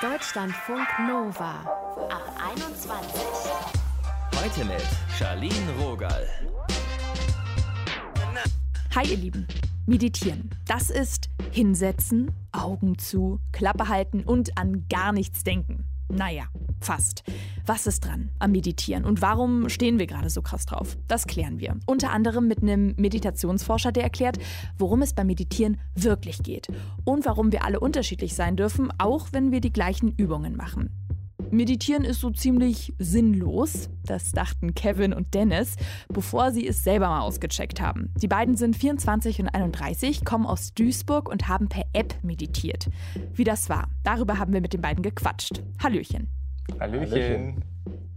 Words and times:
Deutschlandfunk 0.00 0.86
Nova 1.08 1.54
ab 2.08 2.32
21. 2.52 3.20
Heute 4.40 4.64
mit 4.64 4.86
Charlene 5.18 5.72
Rogal. 5.80 6.24
Hi 8.94 9.10
ihr 9.10 9.16
Lieben, 9.16 9.48
meditieren. 9.86 10.50
Das 10.68 10.90
ist 10.90 11.30
hinsetzen, 11.50 12.30
Augen 12.52 12.96
zu, 12.96 13.40
Klappe 13.50 13.88
halten 13.88 14.22
und 14.22 14.56
an 14.56 14.86
gar 14.88 15.10
nichts 15.10 15.42
denken. 15.42 15.84
Naja, 16.08 16.44
fast. 16.80 17.22
Was 17.66 17.86
ist 17.86 18.04
dran 18.04 18.30
am 18.38 18.52
Meditieren 18.52 19.04
und 19.04 19.22
warum 19.22 19.68
stehen 19.68 19.98
wir 19.98 20.06
gerade 20.06 20.30
so 20.30 20.42
krass 20.42 20.66
drauf? 20.66 20.96
Das 21.06 21.26
klären 21.26 21.60
wir. 21.60 21.76
Unter 21.86 22.10
anderem 22.10 22.48
mit 22.48 22.62
einem 22.62 22.94
Meditationsforscher, 22.96 23.92
der 23.92 24.04
erklärt, 24.04 24.38
worum 24.78 25.02
es 25.02 25.12
beim 25.12 25.26
Meditieren 25.26 25.78
wirklich 25.94 26.42
geht 26.42 26.68
und 27.04 27.26
warum 27.26 27.52
wir 27.52 27.64
alle 27.64 27.80
unterschiedlich 27.80 28.34
sein 28.34 28.56
dürfen, 28.56 28.90
auch 28.98 29.28
wenn 29.32 29.52
wir 29.52 29.60
die 29.60 29.72
gleichen 29.72 30.14
Übungen 30.16 30.56
machen. 30.56 30.90
Meditieren 31.50 32.04
ist 32.04 32.20
so 32.20 32.30
ziemlich 32.30 32.92
sinnlos. 32.98 33.88
Das 34.04 34.32
dachten 34.32 34.74
Kevin 34.74 35.12
und 35.12 35.34
Dennis, 35.34 35.76
bevor 36.08 36.52
sie 36.52 36.66
es 36.66 36.84
selber 36.84 37.08
mal 37.08 37.20
ausgecheckt 37.20 37.80
haben. 37.80 38.12
Die 38.20 38.28
beiden 38.28 38.56
sind 38.56 38.76
24 38.76 39.40
und 39.40 39.48
31, 39.48 40.24
kommen 40.24 40.46
aus 40.46 40.74
Duisburg 40.74 41.28
und 41.28 41.48
haben 41.48 41.68
per 41.68 41.84
App 41.92 42.14
meditiert. 42.22 42.90
Wie 43.34 43.44
das 43.44 43.68
war, 43.68 43.88
darüber 44.02 44.38
haben 44.38 44.52
wir 44.52 44.60
mit 44.60 44.72
den 44.72 44.82
beiden 44.82 45.02
gequatscht. 45.02 45.62
Hallöchen. 45.82 46.37
Hallöchen. 46.80 47.64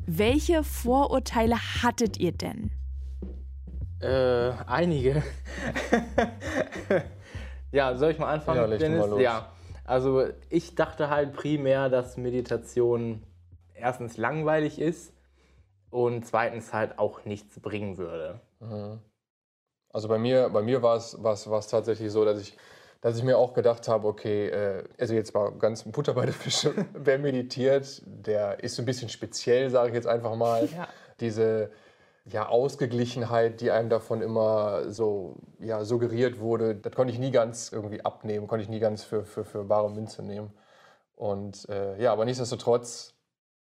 Welche 0.06 0.64
Vorurteile 0.64 1.56
hattet 1.56 2.20
ihr 2.20 2.32
denn? 2.32 2.72
Äh, 4.02 4.52
einige. 4.68 5.24
ja, 7.72 7.96
soll 7.96 8.12
ich 8.12 8.20
mal 8.20 8.34
anfangen, 8.34 8.72
Ja, 8.72 8.78
Dennis? 8.78 9.00
mal 9.00 9.10
los. 9.10 9.22
Ja, 9.22 9.52
also 9.86 10.26
ich 10.50 10.76
dachte 10.76 11.10
halt 11.10 11.34
primär, 11.34 11.90
dass 11.90 12.18
Meditation 12.18 13.24
erstens 13.74 14.18
langweilig 14.18 14.80
ist 14.80 15.14
und 15.90 16.26
zweitens 16.26 16.74
halt 16.74 16.98
auch 17.00 17.26
nichts 17.26 17.60
bringen 17.60 17.98
würde. 17.98 18.42
Also 19.94 20.08
bei 20.08 20.18
mir, 20.18 20.50
bei 20.50 20.62
mir 20.62 20.82
war 20.82 20.96
es 20.98 21.68
tatsächlich 21.68 22.12
so, 22.12 22.26
dass 22.26 22.42
ich, 22.42 22.58
dass 23.02 23.18
ich 23.18 23.24
mir 23.24 23.38
auch 23.38 23.54
gedacht 23.54 23.88
habe, 23.88 24.08
okay, 24.08 24.48
äh, 24.48 24.84
also 25.00 25.14
jetzt 25.14 25.34
mal 25.34 25.52
ganz 25.52 25.84
Butter 25.92 26.14
bei 26.14 26.26
der 26.26 26.34
Fische, 26.34 26.74
wer 26.94 27.20
meditiert, 27.20 28.02
der 28.06 28.64
ist 28.64 28.76
so 28.76 28.84
ein 28.84 28.86
bisschen 28.86 29.10
speziell, 29.10 29.70
sage 29.70 29.90
ich 29.90 29.96
jetzt 29.96 30.08
einfach 30.08 30.36
mal. 30.36 30.66
Ja. 30.66 30.88
Diese 31.20 31.72
ja, 32.26 32.48
Ausgeglichenheit, 32.48 33.62
die 33.62 33.72
einem 33.72 33.90
davon 33.90 34.22
immer 34.22 34.92
so 34.92 35.36
ja, 35.60 35.84
suggeriert 35.84 36.40
wurde, 36.40 36.76
das 36.76 36.94
konnte 36.94 37.12
ich 37.12 37.20
nie 37.20 37.32
ganz 37.32 37.72
irgendwie 37.72 38.06
abnehmen, 38.06 38.48
konnte 38.48 38.64
ich 38.64 38.70
nie 38.70 38.80
ganz 38.80 39.04
für, 39.04 39.26
für, 39.26 39.44
für 39.44 39.64
bare 39.64 39.90
Münze 39.90 40.24
nehmen. 40.24 40.54
Und 41.16 41.68
äh, 41.70 42.02
ja, 42.02 42.12
aber 42.12 42.26
nichtsdestotrotz 42.26 43.14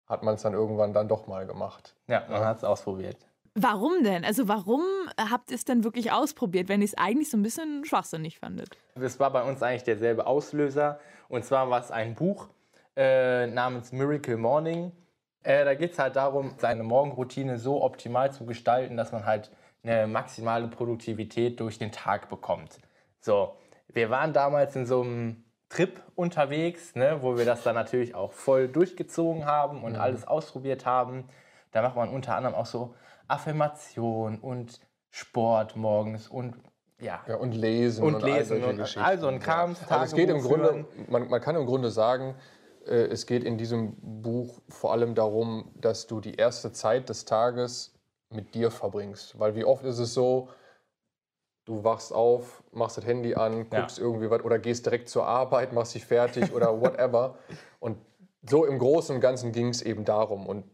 hat 0.07 0.23
man 0.23 0.35
es 0.35 0.43
dann 0.43 0.53
irgendwann 0.53 0.93
dann 0.93 1.07
doch 1.07 1.27
mal 1.27 1.47
gemacht. 1.47 1.95
Ja, 2.07 2.23
man 2.29 2.45
hat 2.45 2.57
es 2.57 2.63
ausprobiert. 2.63 3.17
Warum 3.55 4.03
denn? 4.03 4.25
Also 4.25 4.47
warum 4.47 4.81
habt 5.17 5.51
ihr 5.51 5.55
es 5.55 5.65
denn 5.65 5.83
wirklich 5.83 6.11
ausprobiert, 6.11 6.69
wenn 6.69 6.81
ihr 6.81 6.85
es 6.85 6.97
eigentlich 6.97 7.29
so 7.29 7.37
ein 7.37 7.43
bisschen 7.43 7.85
schwachsinnig 7.85 8.39
fandet? 8.39 8.77
Es 8.95 9.19
war 9.19 9.31
bei 9.31 9.43
uns 9.43 9.61
eigentlich 9.61 9.83
derselbe 9.83 10.25
Auslöser. 10.25 10.99
Und 11.29 11.45
zwar 11.45 11.69
war 11.69 11.79
es 11.79 11.91
ein 11.91 12.15
Buch 12.15 12.47
äh, 12.95 13.45
namens 13.47 13.91
Miracle 13.91 14.37
Morning. 14.37 14.91
Äh, 15.43 15.65
da 15.65 15.75
geht 15.75 15.91
es 15.91 15.99
halt 15.99 16.15
darum, 16.15 16.55
seine 16.57 16.83
Morgenroutine 16.83 17.59
so 17.59 17.83
optimal 17.83 18.31
zu 18.31 18.45
gestalten, 18.45 18.97
dass 18.97 19.11
man 19.11 19.25
halt 19.25 19.51
eine 19.83 20.07
maximale 20.07 20.67
Produktivität 20.67 21.59
durch 21.59 21.77
den 21.77 21.91
Tag 21.91 22.29
bekommt. 22.29 22.79
So, 23.19 23.55
wir 23.87 24.09
waren 24.09 24.33
damals 24.33 24.75
in 24.75 24.85
so 24.85 25.01
einem 25.01 25.43
Trip 25.69 26.01
unterwegs, 26.15 26.95
ne, 26.95 27.19
wo 27.21 27.37
wir 27.37 27.45
das 27.45 27.63
dann 27.63 27.75
natürlich 27.75 28.15
auch 28.15 28.31
voll 28.31 28.67
durchgezogen 28.67 29.45
haben 29.45 29.83
und 29.83 29.95
alles 29.95 30.25
ausprobiert 30.25 30.85
haben. 30.85 31.25
Da 31.71 31.81
macht 31.81 31.95
man 31.95 32.09
unter 32.09 32.35
anderem 32.35 32.55
auch 32.55 32.65
so 32.65 32.95
Affirmation 33.33 34.39
und 34.39 34.79
Sport 35.09 35.75
morgens 35.75 36.27
und 36.27 36.55
ja, 36.99 37.19
Ja, 37.27 37.35
und 37.35 37.53
lesen 37.53 38.03
Und 38.03 38.23
all 38.23 38.29
lesen 38.31 38.47
solche 38.59 38.69
und 38.69 38.77
Geschichten. 38.77 39.01
all 39.03 39.19
so 39.19 39.27
ein 39.27 39.39
Kram, 39.39 39.75
Also 39.89 40.05
es 40.05 40.13
geht 40.15 40.29
im 40.29 40.41
Grunde, 40.41 40.85
man, 41.07 41.27
man 41.29 41.41
kann 41.41 41.55
im 41.55 41.65
Grunde 41.65 41.91
sagen, 41.91 42.35
äh, 42.85 43.05
es 43.07 43.25
geht 43.25 43.43
in 43.43 43.57
diesem 43.57 43.95
Buch 44.21 44.61
vor 44.69 44.91
allem 44.91 45.15
darum, 45.15 45.71
dass 45.75 46.07
du 46.07 46.19
die 46.21 46.35
erste 46.35 46.71
Zeit 46.71 47.09
des 47.09 47.25
Tages 47.25 47.93
mit 48.29 48.55
dir 48.55 48.71
verbringst. 48.71 49.37
Weil 49.39 49.55
wie 49.55 49.65
oft 49.65 49.83
ist 49.85 49.99
es 49.99 50.13
so, 50.13 50.49
du 51.65 51.83
wachst 51.83 52.13
auf, 52.13 52.63
machst 52.71 52.97
das 52.97 53.05
Handy 53.05 53.35
an, 53.35 53.67
Ja. 53.71 53.81
guckst 53.81 53.99
irgendwie 53.99 54.29
was 54.29 54.43
oder 54.43 54.59
gehst 54.59 54.85
direkt 54.85 55.09
zur 55.09 55.25
Arbeit, 55.25 55.73
machst 55.73 55.95
dich 55.95 56.05
fertig 56.05 56.53
oder 56.53 56.79
whatever. 56.81 57.37
Und 57.79 57.97
so 58.49 58.65
im 58.65 58.77
Großen 58.79 59.15
und 59.15 59.21
Ganzen 59.21 59.51
ging 59.53 59.69
es 59.69 59.81
eben 59.81 60.03
darum. 60.03 60.45
Und 60.47 60.65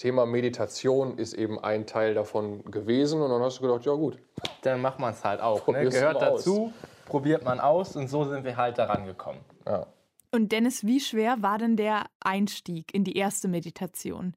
Thema 0.00 0.24
Meditation 0.24 1.18
ist 1.18 1.34
eben 1.34 1.62
ein 1.62 1.86
Teil 1.86 2.14
davon 2.14 2.64
gewesen. 2.70 3.20
Und 3.20 3.30
dann 3.30 3.42
hast 3.42 3.58
du 3.58 3.62
gedacht, 3.66 3.84
ja 3.84 3.92
gut, 3.92 4.18
dann 4.62 4.80
macht 4.80 4.98
man 4.98 5.12
es 5.12 5.22
halt 5.22 5.40
auch. 5.42 5.66
Ne? 5.68 5.90
Gehört 5.90 6.14
mal 6.14 6.28
aus. 6.30 6.44
dazu, 6.44 6.72
probiert 7.04 7.44
man 7.44 7.60
aus 7.60 7.96
und 7.96 8.08
so 8.08 8.24
sind 8.24 8.44
wir 8.44 8.56
halt 8.56 8.78
daran 8.78 9.04
gekommen. 9.04 9.40
ja. 9.66 9.86
Und 10.32 10.52
Dennis, 10.52 10.86
wie 10.86 11.00
schwer 11.00 11.42
war 11.42 11.58
denn 11.58 11.76
der 11.76 12.06
Einstieg 12.20 12.94
in 12.94 13.02
die 13.02 13.16
erste 13.16 13.48
Meditation? 13.48 14.32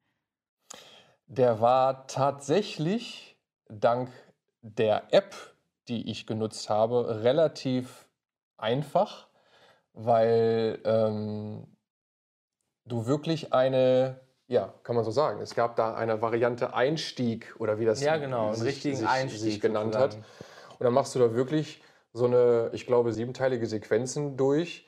Der 1.28 1.62
war 1.62 2.07
tatsächlich 2.07 3.38
dank 3.69 4.09
der 4.62 5.13
App, 5.13 5.35
die 5.88 6.09
ich 6.09 6.25
genutzt 6.25 6.68
habe, 6.72 7.24
relativ 7.24 8.09
einfach, 8.57 9.28
weil 9.94 10.81
ähm, 10.84 11.68
du 12.85 13.06
wirklich 13.06 13.53
eine, 13.53 14.19
ja, 14.53 14.71
kann 14.83 14.95
man 14.95 15.03
so 15.03 15.11
sagen, 15.11 15.41
es 15.41 15.55
gab 15.55 15.75
da 15.75 15.95
eine 15.95 16.21
Variante 16.21 16.73
Einstieg 16.75 17.55
oder 17.57 17.79
wie 17.79 17.85
das 17.85 18.01
Ja, 18.01 18.17
genau, 18.17 18.53
sich, 18.53 18.63
richtigen 18.63 18.97
sich, 18.97 19.07
Einstieg 19.07 19.39
sich 19.39 19.61
genannt 19.61 19.97
hat. 19.97 20.15
Und 20.15 20.83
dann 20.83 20.93
machst 20.93 21.15
du 21.15 21.19
da 21.19 21.33
wirklich 21.33 21.83
so 22.13 22.25
eine, 22.25 22.69
ich 22.71 22.85
glaube, 22.85 23.13
siebenteilige 23.13 23.65
Sequenzen 23.65 24.37
durch, 24.37 24.87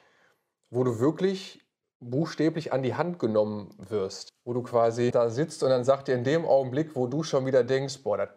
wo 0.70 0.84
du 0.84 1.00
wirklich 1.00 1.66
buchstäblich 2.00 2.74
an 2.74 2.84
die 2.84 2.94
Hand 2.94 3.18
genommen 3.18 3.74
wirst. 3.90 4.30
Wo 4.44 4.54
du 4.54 4.62
quasi 4.62 5.10
da 5.10 5.32
sitzt 5.32 5.64
und 5.64 5.70
dann 5.70 5.84
sagt 5.84 6.08
dir 6.08 6.14
in 6.14 6.24
dem 6.24 6.46
Augenblick, 6.46 6.96
wo 6.96 7.08
du 7.08 7.24
schon 7.24 7.48
wieder 7.48 7.64
denkst, 7.64 8.04
boah, 8.04 8.18
das 8.18 8.30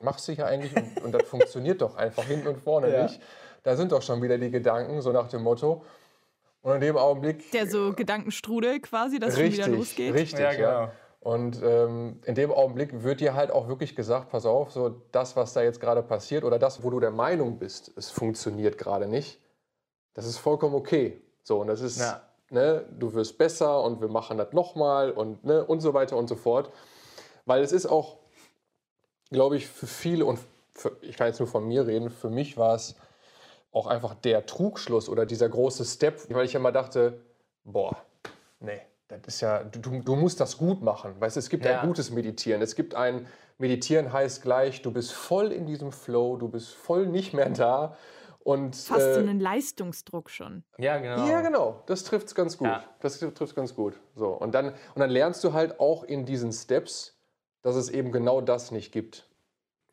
machst 0.00 0.26
du 0.26 0.32
hier 0.32 0.46
eigentlich 0.46 0.74
und, 0.74 1.04
und 1.04 1.12
das 1.12 1.22
funktioniert 1.28 1.80
doch 1.80 1.94
einfach 1.94 2.24
hinten 2.24 2.48
und 2.48 2.58
vorne 2.58 2.92
Ja. 2.92 3.04
nicht. 3.04 3.20
Da 3.62 3.76
sind 3.76 3.92
doch 3.92 4.02
schon 4.02 4.20
wieder 4.20 4.38
die 4.38 4.50
Gedanken, 4.50 5.00
so 5.00 5.12
nach 5.12 5.28
dem 5.28 5.42
Motto. 5.42 5.84
Und 6.66 6.74
in 6.74 6.80
dem 6.80 6.96
Augenblick 6.96 7.48
Der 7.52 7.68
so 7.68 7.92
Gedankenstrudel 7.92 8.80
quasi, 8.80 9.20
dass 9.20 9.34
es 9.34 9.38
schon 9.38 9.52
wieder 9.52 9.68
losgeht? 9.68 10.12
Richtig, 10.12 10.40
Ja, 10.40 10.50
ja. 10.50 10.80
genau. 10.80 10.92
Und 11.20 11.62
ähm, 11.62 12.18
in 12.24 12.34
dem 12.34 12.50
Augenblick 12.50 13.04
wird 13.04 13.20
dir 13.20 13.34
halt 13.34 13.52
auch 13.52 13.68
wirklich 13.68 13.94
gesagt, 13.94 14.30
pass 14.30 14.46
auf, 14.46 14.72
so 14.72 15.00
das, 15.12 15.36
was 15.36 15.52
da 15.52 15.62
jetzt 15.62 15.80
gerade 15.80 16.02
passiert 16.02 16.42
oder 16.42 16.58
das, 16.58 16.82
wo 16.82 16.90
du 16.90 16.98
der 16.98 17.12
Meinung 17.12 17.60
bist, 17.60 17.92
es 17.96 18.10
funktioniert 18.10 18.78
gerade 18.78 19.06
nicht, 19.06 19.40
das 20.14 20.26
ist 20.26 20.38
vollkommen 20.38 20.74
okay. 20.74 21.20
So, 21.44 21.60
und 21.60 21.68
das 21.68 21.80
ist, 21.80 22.00
Ja. 22.00 22.22
ne, 22.50 22.84
du 22.98 23.14
wirst 23.14 23.38
besser 23.38 23.84
und 23.84 24.00
wir 24.00 24.08
machen 24.08 24.36
das 24.36 24.52
nochmal 24.52 25.12
und, 25.12 25.44
ne, 25.44 25.64
und 25.64 25.78
so 25.80 25.94
weiter 25.94 26.16
und 26.16 26.26
so 26.26 26.34
fort. 26.34 26.72
Weil 27.44 27.62
es 27.62 27.70
ist 27.70 27.86
auch, 27.86 28.18
glaube 29.30 29.56
ich, 29.56 29.68
für 29.68 29.86
viele 29.86 30.26
und 30.26 30.40
für, 30.72 30.96
ich 31.00 31.16
kann 31.16 31.28
jetzt 31.28 31.38
nur 31.38 31.48
von 31.48 31.64
mir 31.68 31.86
reden, 31.86 32.10
für 32.10 32.28
mich 32.30 32.56
war 32.56 32.74
es 32.74 32.96
auch 33.76 33.86
einfach 33.86 34.14
der 34.14 34.46
Trugschluss 34.46 35.08
oder 35.08 35.26
dieser 35.26 35.48
große 35.50 35.84
Step, 35.84 36.22
weil 36.30 36.46
ich 36.46 36.54
immer 36.54 36.72
dachte, 36.72 37.20
boah, 37.62 37.94
nee, 38.58 38.80
das 39.08 39.20
ist 39.26 39.40
ja, 39.42 39.62
du, 39.64 40.00
du- 40.00 40.16
musst 40.16 40.40
das 40.40 40.56
gut 40.56 40.80
machen. 40.82 41.14
Weißt 41.20 41.36
du, 41.36 41.40
es 41.40 41.50
gibt 41.50 41.66
Ja. 41.66 41.80
ein 41.80 41.86
gutes 41.86 42.10
Meditieren. 42.10 42.62
Es 42.62 42.74
gibt 42.74 42.94
ein 42.94 43.26
Meditieren 43.58 44.12
heißt 44.12 44.42
gleich, 44.42 44.80
du 44.80 44.90
bist 44.90 45.12
voll 45.12 45.52
in 45.52 45.66
diesem 45.66 45.92
Flow, 45.92 46.36
du 46.36 46.48
bist 46.48 46.72
voll 46.74 47.06
nicht 47.06 47.34
mehr 47.34 47.50
da. 47.50 47.96
Und, 48.40 48.76
Fast 48.76 49.14
so 49.14 49.20
äh, 49.20 49.22
einen 49.22 49.40
Leistungsdruck 49.40 50.30
schon. 50.30 50.62
Ja, 50.78 50.96
genau. 50.98 51.26
ja, 51.28 51.40
genau. 51.42 51.82
Das 51.86 52.04
trifft 52.04 52.28
es 52.28 52.34
ganz 52.34 52.56
gut. 52.56 52.68
Ja. 52.68 52.82
Das 53.00 53.18
trifft 53.18 53.54
ganz 53.56 53.74
gut. 53.74 53.94
So, 54.14 54.28
und, 54.28 54.54
dann, 54.54 54.68
und 54.68 55.00
dann 55.00 55.10
lernst 55.10 55.44
du 55.44 55.52
halt 55.52 55.80
auch 55.80 56.02
in 56.04 56.24
diesen 56.24 56.52
Steps, 56.52 57.18
dass 57.62 57.76
es 57.76 57.90
eben 57.90 58.10
genau 58.12 58.40
das 58.40 58.70
nicht 58.70 58.90
gibt. 58.92 59.28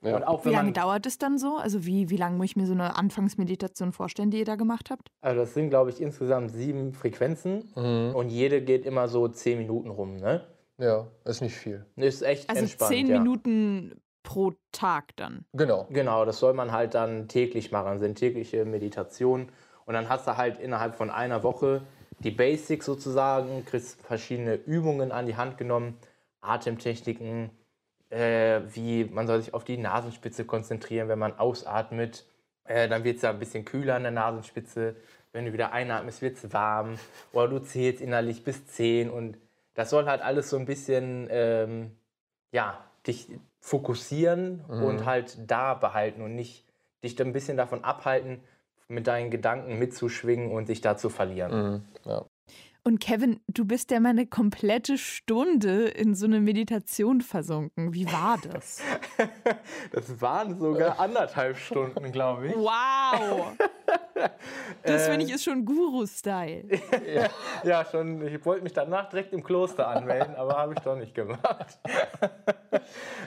Ja. 0.03 0.17
Und 0.17 0.23
auch 0.23 0.43
Wie 0.45 0.49
lange 0.49 0.71
dauert 0.73 1.05
es 1.05 1.17
dann 1.17 1.37
so? 1.37 1.55
Also 1.57 1.85
wie, 1.85 2.09
wie 2.09 2.17
lange 2.17 2.35
muss 2.37 2.47
ich 2.47 2.55
mir 2.55 2.65
so 2.67 2.73
eine 2.73 2.95
Anfangsmeditation 2.97 3.91
vorstellen, 3.93 4.31
die 4.31 4.39
ihr 4.39 4.45
da 4.45 4.55
gemacht 4.55 4.89
habt? 4.91 5.09
also 5.21 5.41
das 5.41 5.53
sind, 5.53 5.69
glaube 5.69 5.89
ich, 5.91 6.01
insgesamt 6.01 6.51
sieben 6.51 6.93
Frequenzen 6.93 7.71
Mhm. 7.75 8.13
und 8.15 8.29
jede 8.29 8.61
geht 8.61 8.85
immer 8.85 9.07
so 9.07 9.27
zehn 9.27 9.57
Minuten 9.59 9.89
rum. 9.89 10.15
Ne? 10.17 10.43
ja, 10.77 11.07
ist 11.25 11.41
nicht 11.41 11.55
viel. 11.55 11.85
Ist 11.95 12.21
echt 12.23 12.49
Also 12.49 12.63
entspannt. 12.63 12.91
zehn 12.91 13.07
ja. 13.07 13.19
Minuten 13.19 14.01
pro 14.23 14.53
Tag 14.71 15.15
dann. 15.17 15.45
Genau. 15.53 15.87
Genau, 15.89 16.25
das 16.25 16.39
soll 16.39 16.53
man 16.53 16.71
halt 16.71 16.93
dann 16.95 17.27
täglich 17.27 17.71
machen, 17.71 17.99
sind 17.99 18.17
tägliche 18.17 18.65
Meditationen. 18.65 19.49
Und 19.85 19.93
dann 19.93 20.09
hast 20.09 20.27
du 20.27 20.37
halt 20.37 20.59
innerhalb 20.59 20.95
von 20.95 21.09
einer 21.09 21.43
Woche 21.43 21.81
die 22.19 22.31
Basics 22.31 22.85
sozusagen, 22.85 23.65
kriegst 23.65 24.01
verschiedene 24.01 24.55
Übungen 24.55 25.11
an 25.11 25.25
die 25.25 25.35
Hand 25.35 25.57
genommen, 25.57 25.97
Atemtechniken, 26.41 27.49
äh, 28.13 28.61
wie 28.75 29.05
man 29.05 29.27
soll 29.27 29.41
sich 29.41 29.53
auf 29.53 29.63
die 29.63 29.77
Nasenspitze 29.77 30.45
konzentrieren, 30.45 31.07
wenn 31.09 31.19
man 31.19 31.37
ausatmet. 31.39 32.25
Äh, 32.65 32.87
dann 32.87 33.03
wird 33.03 33.17
es 33.17 33.23
ja 33.23 33.31
ein 33.31 33.39
bisschen 33.39 33.65
kühler 33.65 33.95
an 33.95 34.03
der 34.03 34.11
Nasenspitze. 34.11 34.95
wenn 35.35 35.45
du 35.45 35.53
wieder 35.53 35.71
einatmest, 35.73 36.21
wird 36.21 36.37
es 36.37 36.53
warm. 36.53 36.99
Oder 37.31 37.47
du 37.47 37.59
zählst 37.59 38.01
innerlich 38.01 38.43
bis 38.43 38.67
10 38.67 39.09
und 39.09 39.35
das 39.73 39.89
soll 39.89 40.05
halt 40.05 40.21
alles 40.21 40.51
so 40.51 40.57
ein 40.57 40.65
bisschen, 40.65 41.27
ähm, 41.31 41.91
ja, 42.51 42.77
dich 43.07 43.27
fokussieren 43.59 44.63
Mhm. 44.67 44.83
und 44.83 45.05
halt 45.07 45.37
da 45.49 45.73
behalten 45.73 46.21
und 46.21 46.35
nicht 46.35 46.65
dich 47.03 47.15
dann 47.15 47.27
ein 47.27 47.33
bisschen 47.33 47.57
davon 47.57 47.83
abhalten, 47.83 48.41
mit 48.87 49.07
deinen 49.07 49.31
Gedanken 49.31 49.79
mitzuschwingen 49.79 50.51
und 50.51 50.67
sich 50.67 50.81
da 50.81 50.97
zu 50.97 51.09
verlieren. 51.09 51.51
Mhm. 51.71 51.85
Ja. 52.05 52.25
Und 52.85 52.99
Kevin, 52.99 53.39
du 53.47 53.63
bist 53.63 53.91
ja 53.91 54.01
mal 54.01 54.09
eine 54.09 54.27
komplette 54.27 54.97
Stunde 54.97 55.87
in 55.87 56.15
so 56.15 56.25
eine 56.25 56.41
Meditation 56.41 57.21
versunken. 57.21 57.93
Wie 57.93 58.05
war 58.11 58.37
das? 58.51 58.81
Das 59.91 60.21
waren 60.21 60.59
sogar 60.59 60.99
anderthalb 60.99 61.57
Stunden, 61.57 62.11
glaube 62.11 62.47
ich. 62.47 62.55
Wow! 62.55 63.53
Das 64.83 65.07
finde 65.07 65.25
ich 65.25 65.33
ist 65.33 65.43
schon 65.43 65.65
Guru-Style. 65.65 66.65
Ja, 67.63 67.85
schon. 67.85 68.25
Ich 68.25 68.45
wollte 68.45 68.63
mich 68.63 68.73
danach 68.73 69.09
direkt 69.09 69.33
im 69.33 69.43
Kloster 69.43 69.87
anmelden, 69.87 70.35
aber 70.35 70.57
habe 70.57 70.73
ich 70.73 70.79
doch 70.79 70.95
nicht 70.95 71.13
gemacht. 71.13 71.79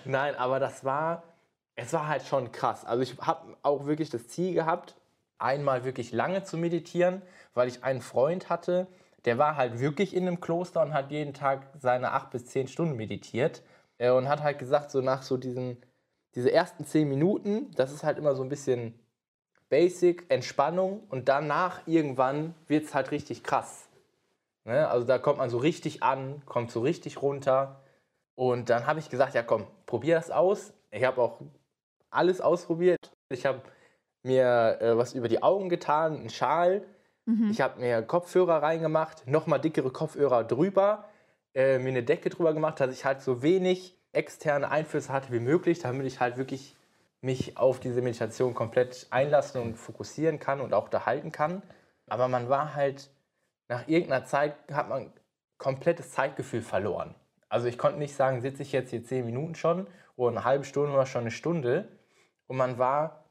Nein, 0.04 0.34
aber 0.36 0.58
das 0.58 0.84
war, 0.84 1.22
es 1.74 1.92
war 1.92 2.08
halt 2.08 2.22
schon 2.24 2.52
krass. 2.52 2.84
Also 2.84 3.02
ich 3.02 3.16
habe 3.18 3.56
auch 3.62 3.86
wirklich 3.86 4.10
das 4.10 4.28
Ziel 4.28 4.54
gehabt, 4.54 4.96
einmal 5.38 5.84
wirklich 5.84 6.12
lange 6.12 6.44
zu 6.44 6.56
meditieren, 6.56 7.20
weil 7.52 7.68
ich 7.68 7.84
einen 7.84 8.00
Freund 8.00 8.48
hatte, 8.48 8.86
der 9.26 9.38
war 9.38 9.56
halt 9.56 9.80
wirklich 9.80 10.14
in 10.14 10.26
einem 10.26 10.40
Kloster 10.40 10.82
und 10.82 10.94
hat 10.94 11.10
jeden 11.10 11.34
Tag 11.34 11.68
seine 11.78 12.12
acht 12.12 12.30
bis 12.30 12.46
zehn 12.46 12.68
Stunden 12.68 12.96
meditiert 12.96 13.62
Äh, 13.98 14.10
und 14.10 14.28
hat 14.28 14.42
halt 14.42 14.58
gesagt, 14.58 14.90
so 14.90 15.00
nach 15.00 15.22
so 15.22 15.36
diesen, 15.38 15.78
diese 16.34 16.52
ersten 16.52 16.84
zehn 16.86 17.08
Minuten, 17.08 17.70
das 17.76 17.92
ist 17.92 18.04
halt 18.04 18.18
immer 18.18 18.34
so 18.34 18.42
ein 18.42 18.50
bisschen 18.50 18.98
Basic, 19.70 20.26
Entspannung 20.30 21.00
und 21.08 21.28
danach 21.28 21.86
irgendwann 21.86 22.54
wird 22.68 22.84
es 22.84 22.94
halt 22.94 23.10
richtig 23.10 23.42
krass. 23.42 23.88
Ne? 24.64 24.88
Also 24.88 25.06
da 25.06 25.18
kommt 25.18 25.38
man 25.38 25.50
so 25.50 25.58
richtig 25.58 26.02
an, 26.02 26.42
kommt 26.46 26.70
so 26.70 26.80
richtig 26.80 27.22
runter. 27.22 27.82
Und 28.36 28.70
dann 28.70 28.86
habe 28.86 29.00
ich 29.00 29.10
gesagt, 29.10 29.34
ja 29.34 29.42
komm, 29.42 29.66
probier 29.86 30.16
das 30.16 30.30
aus. 30.30 30.72
Ich 30.90 31.04
habe 31.04 31.20
auch 31.22 31.40
alles 32.10 32.40
ausprobiert. 32.40 33.12
Ich 33.30 33.46
habe 33.46 33.62
mir 34.22 34.78
äh, 34.80 34.96
was 34.96 35.14
über 35.14 35.28
die 35.28 35.42
Augen 35.42 35.68
getan, 35.68 36.16
einen 36.16 36.30
Schal. 36.30 36.84
Ich 37.50 37.60
habe 37.60 37.80
mir 37.80 38.02
Kopfhörer 38.02 38.62
reingemacht, 38.62 39.26
nochmal 39.26 39.60
dickere 39.60 39.90
Kopfhörer 39.90 40.44
drüber, 40.44 41.04
äh, 41.54 41.78
mir 41.78 41.88
eine 41.88 42.02
Decke 42.02 42.30
drüber 42.30 42.54
gemacht, 42.54 42.80
dass 42.80 42.92
ich 42.92 43.04
halt 43.04 43.20
so 43.20 43.42
wenig 43.42 43.96
externe 44.12 44.70
Einflüsse 44.70 45.12
hatte 45.12 45.32
wie 45.32 45.40
möglich, 45.40 45.80
damit 45.80 46.06
ich 46.06 46.20
halt 46.20 46.36
wirklich 46.36 46.76
mich 47.20 47.58
auf 47.58 47.80
diese 47.80 48.02
Meditation 48.02 48.54
komplett 48.54 49.06
einlassen 49.10 49.60
und 49.60 49.76
fokussieren 49.76 50.38
kann 50.38 50.60
und 50.60 50.72
auch 50.72 50.88
da 50.88 51.06
halten 51.06 51.32
kann. 51.32 51.62
Aber 52.08 52.28
man 52.28 52.48
war 52.48 52.74
halt, 52.74 53.10
nach 53.68 53.88
irgendeiner 53.88 54.24
Zeit 54.24 54.54
hat 54.72 54.88
man 54.88 55.12
komplettes 55.58 56.12
Zeitgefühl 56.12 56.62
verloren. 56.62 57.14
Also 57.48 57.66
ich 57.66 57.78
konnte 57.78 57.98
nicht 57.98 58.14
sagen, 58.14 58.40
sitze 58.40 58.62
ich 58.62 58.72
jetzt 58.72 58.90
hier 58.90 59.04
zehn 59.04 59.24
Minuten 59.24 59.54
schon 59.54 59.86
oder 60.14 60.30
eine 60.30 60.44
halbe 60.44 60.64
Stunde 60.64 60.92
oder 60.92 61.06
schon 61.06 61.22
eine 61.22 61.30
Stunde. 61.30 61.88
Und 62.46 62.56
man 62.56 62.78
war 62.78 63.25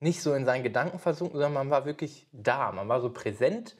nicht 0.00 0.22
so 0.22 0.34
in 0.34 0.44
seinen 0.44 0.62
Gedanken 0.62 0.98
versunken, 0.98 1.34
sondern 1.34 1.54
man 1.54 1.70
war 1.70 1.84
wirklich 1.84 2.26
da, 2.32 2.72
man 2.72 2.88
war 2.88 3.00
so 3.00 3.10
präsent. 3.10 3.76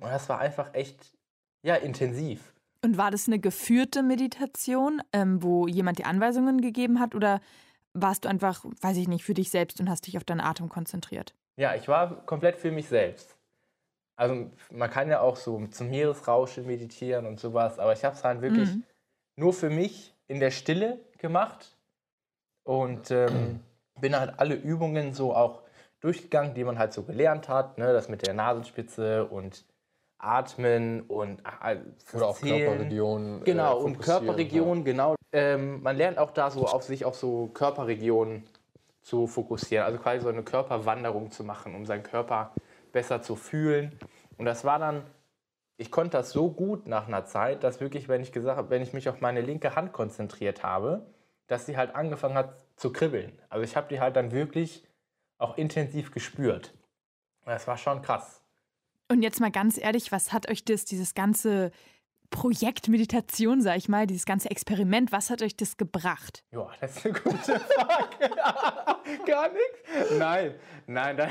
Und 0.00 0.10
das 0.10 0.28
war 0.28 0.38
einfach 0.38 0.74
echt, 0.74 1.14
ja, 1.62 1.76
intensiv. 1.76 2.52
Und 2.82 2.98
war 2.98 3.10
das 3.10 3.26
eine 3.28 3.38
geführte 3.38 4.02
Meditation, 4.02 5.00
ähm, 5.12 5.42
wo 5.42 5.66
jemand 5.66 5.98
die 5.98 6.04
Anweisungen 6.04 6.60
gegeben 6.60 7.00
hat? 7.00 7.14
Oder 7.14 7.40
warst 7.94 8.24
du 8.24 8.28
einfach, 8.28 8.64
weiß 8.82 8.96
ich 8.98 9.08
nicht, 9.08 9.24
für 9.24 9.32
dich 9.34 9.50
selbst 9.50 9.80
und 9.80 9.88
hast 9.88 10.06
dich 10.06 10.16
auf 10.18 10.24
deinen 10.24 10.40
Atem 10.40 10.68
konzentriert? 10.68 11.34
Ja, 11.56 11.74
ich 11.74 11.88
war 11.88 12.26
komplett 12.26 12.56
für 12.58 12.70
mich 12.72 12.88
selbst. 12.88 13.36
Also 14.16 14.50
man 14.70 14.90
kann 14.90 15.08
ja 15.08 15.20
auch 15.20 15.36
so 15.36 15.66
zum 15.68 15.90
Meeresrauschen 15.90 16.66
meditieren 16.66 17.26
und 17.26 17.40
sowas, 17.40 17.78
aber 17.78 17.92
ich 17.94 18.04
habe 18.04 18.14
es 18.14 18.22
halt 18.22 18.42
wirklich 18.42 18.68
Mhm. 18.68 18.84
nur 19.36 19.52
für 19.52 19.70
mich 19.70 20.14
in 20.28 20.40
der 20.40 20.50
Stille 20.50 21.00
gemacht 21.18 21.76
und 22.64 23.10
ähm, 23.10 23.60
bin 24.04 24.20
halt 24.20 24.34
alle 24.36 24.54
Übungen 24.54 25.14
so 25.14 25.34
auch 25.34 25.62
durchgegangen, 26.00 26.52
die 26.52 26.62
man 26.62 26.78
halt 26.78 26.92
so 26.92 27.04
gelernt 27.04 27.48
hat, 27.48 27.78
ne? 27.78 27.90
das 27.94 28.10
mit 28.10 28.26
der 28.26 28.34
Nasenspitze 28.34 29.24
und 29.24 29.64
Atmen 30.18 31.00
und 31.08 31.40
äh, 31.62 31.78
Oder 32.12 32.26
auch 32.26 32.36
Zählen. 32.36 32.66
Körperregionen. 32.66 33.40
äh, 33.40 33.44
Genau, 33.46 33.78
und 33.78 33.94
fokussieren, 33.94 34.26
Körperregionen, 34.26 34.84
genau. 34.84 35.14
Ähm, 35.32 35.82
man 35.82 35.96
lernt 35.96 36.18
auch 36.18 36.32
da 36.32 36.50
so 36.50 36.66
auf 36.66 36.82
sich 36.82 37.06
auf 37.06 37.16
so 37.16 37.46
Körperregionen 37.54 38.44
zu 39.00 39.26
fokussieren, 39.26 39.86
also 39.86 39.98
quasi 39.98 40.20
so 40.20 40.28
eine 40.28 40.42
Körperwanderung 40.42 41.30
zu 41.30 41.42
machen, 41.42 41.74
um 41.74 41.86
seinen 41.86 42.02
Körper 42.02 42.52
besser 42.92 43.22
zu 43.22 43.36
fühlen. 43.36 43.98
Und 44.36 44.44
das 44.44 44.66
war 44.66 44.78
dann, 44.78 45.02
ich 45.78 45.90
konnte 45.90 46.18
das 46.18 46.30
so 46.30 46.50
gut 46.50 46.86
nach 46.86 47.08
einer 47.08 47.24
Zeit, 47.24 47.64
dass 47.64 47.80
wirklich, 47.80 48.06
wenn 48.08 48.20
ich 48.20 48.32
gesagt 48.32 48.58
habe, 48.58 48.68
wenn 48.68 48.82
ich 48.82 48.92
mich 48.92 49.08
auf 49.08 49.22
meine 49.22 49.40
linke 49.40 49.74
Hand 49.74 49.94
konzentriert 49.94 50.62
habe, 50.62 51.06
dass 51.46 51.66
sie 51.66 51.76
halt 51.76 51.94
angefangen 51.94 52.34
hat 52.34 52.56
zu 52.76 52.92
kribbeln. 52.92 53.38
Also 53.48 53.64
ich 53.64 53.76
habe 53.76 53.88
die 53.88 54.00
halt 54.00 54.16
dann 54.16 54.32
wirklich 54.32 54.84
auch 55.38 55.56
intensiv 55.56 56.10
gespürt. 56.10 56.74
Das 57.44 57.66
war 57.66 57.76
schon 57.76 58.02
krass. 58.02 58.42
Und 59.08 59.22
jetzt 59.22 59.40
mal 59.40 59.50
ganz 59.50 59.76
ehrlich, 59.76 60.12
was 60.12 60.32
hat 60.32 60.48
euch 60.48 60.64
das, 60.64 60.84
dieses 60.84 61.14
ganze 61.14 61.70
Projekt 62.34 62.88
Meditation, 62.88 63.62
sag 63.62 63.76
ich 63.76 63.88
mal, 63.88 64.08
dieses 64.08 64.26
ganze 64.26 64.50
Experiment, 64.50 65.12
was 65.12 65.30
hat 65.30 65.40
euch 65.40 65.56
das 65.56 65.76
gebracht? 65.76 66.42
Ja, 66.50 66.68
das 66.80 66.96
ist 66.96 67.06
eine 67.06 67.14
gute 67.14 67.38
Frage. 67.38 68.34
Gar 69.24 69.50
nichts? 69.52 70.18
Nein, 70.18 70.54
nein, 70.88 71.16
das, 71.16 71.30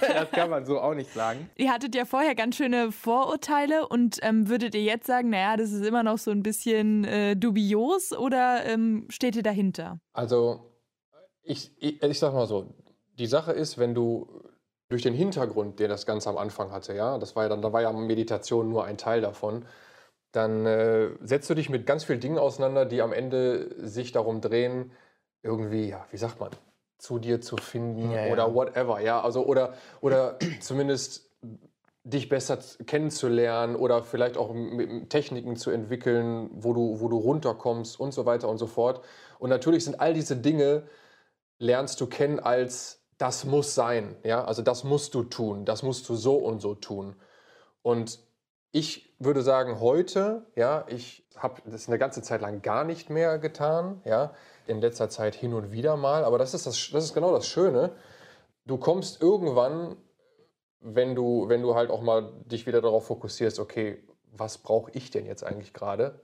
das 0.00 0.30
kann 0.32 0.50
man 0.50 0.66
so 0.66 0.80
auch 0.80 0.94
nicht 0.94 1.12
sagen. 1.12 1.48
Ihr 1.54 1.70
hattet 1.72 1.94
ja 1.94 2.04
vorher 2.04 2.34
ganz 2.34 2.56
schöne 2.56 2.90
Vorurteile 2.90 3.86
und 3.86 4.18
ähm, 4.22 4.48
würdet 4.48 4.74
ihr 4.74 4.82
jetzt 4.82 5.06
sagen, 5.06 5.30
naja, 5.30 5.56
das 5.56 5.70
ist 5.70 5.86
immer 5.86 6.02
noch 6.02 6.18
so 6.18 6.32
ein 6.32 6.42
bisschen 6.42 7.04
äh, 7.04 7.36
dubios 7.36 8.12
oder 8.12 8.64
ähm, 8.66 9.06
steht 9.10 9.36
ihr 9.36 9.44
dahinter? 9.44 10.00
Also, 10.12 10.72
ich, 11.44 11.70
ich, 11.78 12.02
ich 12.02 12.18
sag 12.18 12.34
mal 12.34 12.48
so, 12.48 12.74
die 13.16 13.26
Sache 13.26 13.52
ist, 13.52 13.78
wenn 13.78 13.94
du 13.94 14.42
durch 14.88 15.02
den 15.02 15.14
Hintergrund, 15.14 15.78
der 15.78 15.86
das 15.86 16.04
Ganze 16.04 16.28
am 16.30 16.36
Anfang 16.36 16.72
hatte, 16.72 16.94
ja, 16.94 17.16
das 17.18 17.36
war 17.36 17.44
ja 17.44 17.48
dann, 17.48 17.62
da 17.62 17.72
war 17.72 17.82
ja 17.82 17.92
Meditation 17.92 18.68
nur 18.68 18.84
ein 18.84 18.98
Teil 18.98 19.20
davon, 19.20 19.64
dann 20.32 20.66
äh, 20.66 21.10
setzt 21.22 21.48
du 21.50 21.54
dich 21.54 21.68
mit 21.68 21.86
ganz 21.86 22.04
vielen 22.04 22.20
Dingen 22.20 22.38
auseinander, 22.38 22.86
die 22.86 23.02
am 23.02 23.12
Ende 23.12 23.74
sich 23.86 24.12
darum 24.12 24.40
drehen, 24.40 24.92
irgendwie, 25.42 25.88
ja, 25.88 26.06
wie 26.10 26.16
sagt 26.16 26.40
man, 26.40 26.50
zu 26.98 27.18
dir 27.18 27.40
zu 27.40 27.56
finden 27.56 28.10
Ja, 28.12 28.26
ja. 28.26 28.32
oder 28.32 28.54
whatever, 28.54 29.00
ja, 29.00 29.20
also 29.20 29.44
oder, 29.44 29.74
oder 30.00 30.38
zumindest 30.60 31.30
dich 32.04 32.28
besser 32.28 32.58
kennenzulernen 32.86 33.76
oder 33.76 34.02
vielleicht 34.02 34.36
auch 34.36 34.54
Techniken 35.08 35.56
zu 35.56 35.70
entwickeln, 35.70 36.50
wo 36.52 36.72
du, 36.72 37.00
wo 37.00 37.08
du 37.08 37.16
runterkommst 37.16 38.00
und 38.00 38.12
so 38.12 38.26
weiter 38.26 38.48
und 38.48 38.58
so 38.58 38.66
fort. 38.66 39.04
Und 39.38 39.50
natürlich 39.50 39.84
sind 39.84 40.00
all 40.00 40.12
diese 40.12 40.36
Dinge, 40.36 40.84
lernst 41.58 42.00
du 42.00 42.06
kennen 42.06 42.40
als 42.40 43.02
das 43.18 43.44
muss 43.44 43.76
sein, 43.76 44.16
ja, 44.24 44.44
also 44.44 44.62
das 44.62 44.82
musst 44.82 45.14
du 45.14 45.22
tun, 45.22 45.64
das 45.64 45.84
musst 45.84 46.08
du 46.08 46.16
so 46.16 46.34
und 46.36 46.60
so 46.60 46.74
tun. 46.74 47.14
Und 47.82 48.18
ich 48.72 49.11
würde 49.24 49.42
sagen, 49.42 49.80
heute, 49.80 50.46
ja, 50.56 50.84
ich 50.88 51.24
habe 51.36 51.62
das 51.64 51.88
eine 51.88 51.98
ganze 51.98 52.22
Zeit 52.22 52.40
lang 52.40 52.62
gar 52.62 52.84
nicht 52.84 53.10
mehr 53.10 53.38
getan, 53.38 54.00
ja, 54.04 54.32
in 54.66 54.80
letzter 54.80 55.08
Zeit 55.08 55.34
hin 55.34 55.54
und 55.54 55.72
wieder 55.72 55.96
mal, 55.96 56.24
aber 56.24 56.38
das 56.38 56.54
ist, 56.54 56.66
das, 56.66 56.90
das 56.92 57.04
ist 57.04 57.14
genau 57.14 57.32
das 57.32 57.46
Schöne. 57.46 57.90
Du 58.66 58.76
kommst 58.76 59.20
irgendwann, 59.20 59.96
wenn 60.80 61.14
du, 61.14 61.48
wenn 61.48 61.62
du 61.62 61.74
halt 61.74 61.90
auch 61.90 62.02
mal 62.02 62.32
dich 62.44 62.66
wieder 62.66 62.80
darauf 62.80 63.06
fokussierst, 63.06 63.58
okay, 63.58 64.02
was 64.30 64.58
brauche 64.58 64.90
ich 64.92 65.10
denn 65.10 65.26
jetzt 65.26 65.44
eigentlich 65.44 65.72
gerade? 65.72 66.20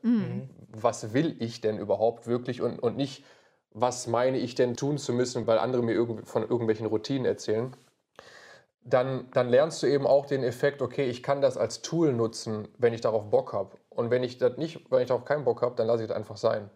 Was 0.73 1.13
will 1.13 1.37
ich 1.41 1.61
denn 1.61 1.79
überhaupt 1.79 2.27
wirklich 2.27 2.63
und, 2.63 2.79
und 2.79 2.97
nicht, 2.97 3.25
was 3.73 4.07
meine 4.07 4.39
ich 4.39 4.55
denn 4.55 4.77
tun 4.77 4.99
zu 4.99 5.13
müssen, 5.13 5.47
weil 5.47 5.59
andere 5.59 5.83
mir 5.83 5.93
irgend, 5.93 6.27
von 6.27 6.43
irgendwelchen 6.43 6.87
Routinen 6.87 7.27
erzählen 7.27 7.77
dann, 8.89 9.31
dann 9.33 9.49
lernst 9.49 9.83
du 9.83 9.87
eben 9.87 10.07
auch 10.07 10.27
den 10.27 10.43
Effekt, 10.43 10.83
okay, 10.83 11.09
ich 11.09 11.23
kann 11.23 11.41
das 11.41 11.57
als 11.57 11.83
Tool 11.83 12.13
nutzen, 12.13 12.69
wenn 12.79 12.95
ich 12.95 13.01
darauf 13.01 13.29
Bock 13.31 13.53
habe. 13.53 13.77
Und 13.91 14.11
wenn 14.11 14.23
ich 14.23 14.39
das 14.39 14.57
nicht, 14.57 14.91
wenn 14.91 15.03
ich 15.03 15.09
darauf 15.09 15.25
keinen 15.25 15.45
Bock 15.45 15.63
habe, 15.63 15.75
dann 15.77 15.87
lasse 15.87 16.03
ich 16.03 16.09
das 16.09 16.17
einfach 16.17 16.37
sein. 16.37 16.71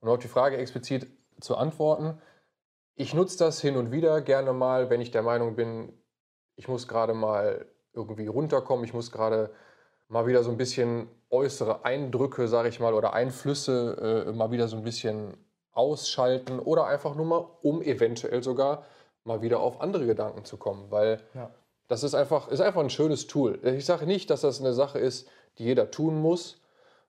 Und 0.00 0.08
auf 0.08 0.18
die 0.18 0.28
Frage 0.28 0.56
explizit 0.56 1.08
zu 1.40 1.56
antworten, 1.56 2.20
ich 2.94 3.14
nutze 3.14 3.38
das 3.38 3.60
hin 3.60 3.76
und 3.76 3.92
wieder 3.92 4.20
gerne 4.20 4.52
mal, 4.52 4.90
wenn 4.90 5.00
ich 5.00 5.10
der 5.10 5.22
Meinung 5.22 5.56
bin, 5.56 5.92
ich 6.54 6.68
muss 6.68 6.88
gerade 6.88 7.14
mal 7.14 7.66
irgendwie 7.92 8.26
runterkommen, 8.26 8.84
ich 8.84 8.94
muss 8.94 9.12
gerade 9.12 9.50
mal 10.08 10.26
wieder 10.26 10.42
so 10.42 10.50
ein 10.50 10.56
bisschen 10.56 11.08
äußere 11.30 11.84
Eindrücke, 11.84 12.48
sage 12.48 12.68
ich 12.68 12.80
mal, 12.80 12.94
oder 12.94 13.12
Einflüsse 13.12 14.24
äh, 14.28 14.32
mal 14.32 14.50
wieder 14.50 14.68
so 14.68 14.76
ein 14.76 14.84
bisschen 14.84 15.36
ausschalten 15.72 16.58
oder 16.58 16.86
einfach 16.86 17.14
nur 17.14 17.26
mal, 17.26 17.46
um 17.62 17.82
eventuell 17.82 18.42
sogar 18.42 18.84
mal 19.26 19.42
wieder 19.42 19.60
auf 19.60 19.80
andere 19.80 20.06
Gedanken 20.06 20.44
zu 20.44 20.56
kommen, 20.56 20.90
weil 20.90 21.20
Ja. 21.34 21.50
das 21.88 22.02
ist 22.02 22.14
einfach, 22.14 22.48
ist 22.48 22.60
einfach 22.60 22.80
ein 22.80 22.90
schönes 22.90 23.26
Tool. 23.26 23.58
Ich 23.64 23.84
sage 23.86 24.06
nicht, 24.06 24.30
dass 24.30 24.40
das 24.40 24.60
eine 24.60 24.72
Sache 24.72 24.98
ist, 24.98 25.28
die 25.58 25.64
jeder 25.64 25.90
tun 25.90 26.20
muss, 26.20 26.60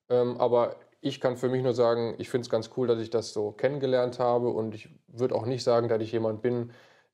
ähm, 0.10 0.38
aber 0.40 0.76
ich 1.02 1.22
kann 1.22 1.38
für 1.38 1.48
mich 1.50 1.62
nur 1.64 1.74
sagen, 1.74 2.16
ich 2.18 2.30
finde 2.30 2.46
es 2.46 2.50
ganz 2.50 2.72
cool, 2.76 2.88
dass 2.88 3.00
ich 3.00 3.10
das 3.10 3.32
so 3.32 3.52
kennengelernt 3.52 4.20
habe 4.20 4.50
und 4.50 4.74
ich 4.74 4.90
würde 5.08 5.36
auch 5.36 5.46
nicht 5.46 5.64
sagen, 5.64 5.88
dass 5.90 6.02
ich 6.02 6.12
jemand 6.12 6.42
bin, 6.42 6.72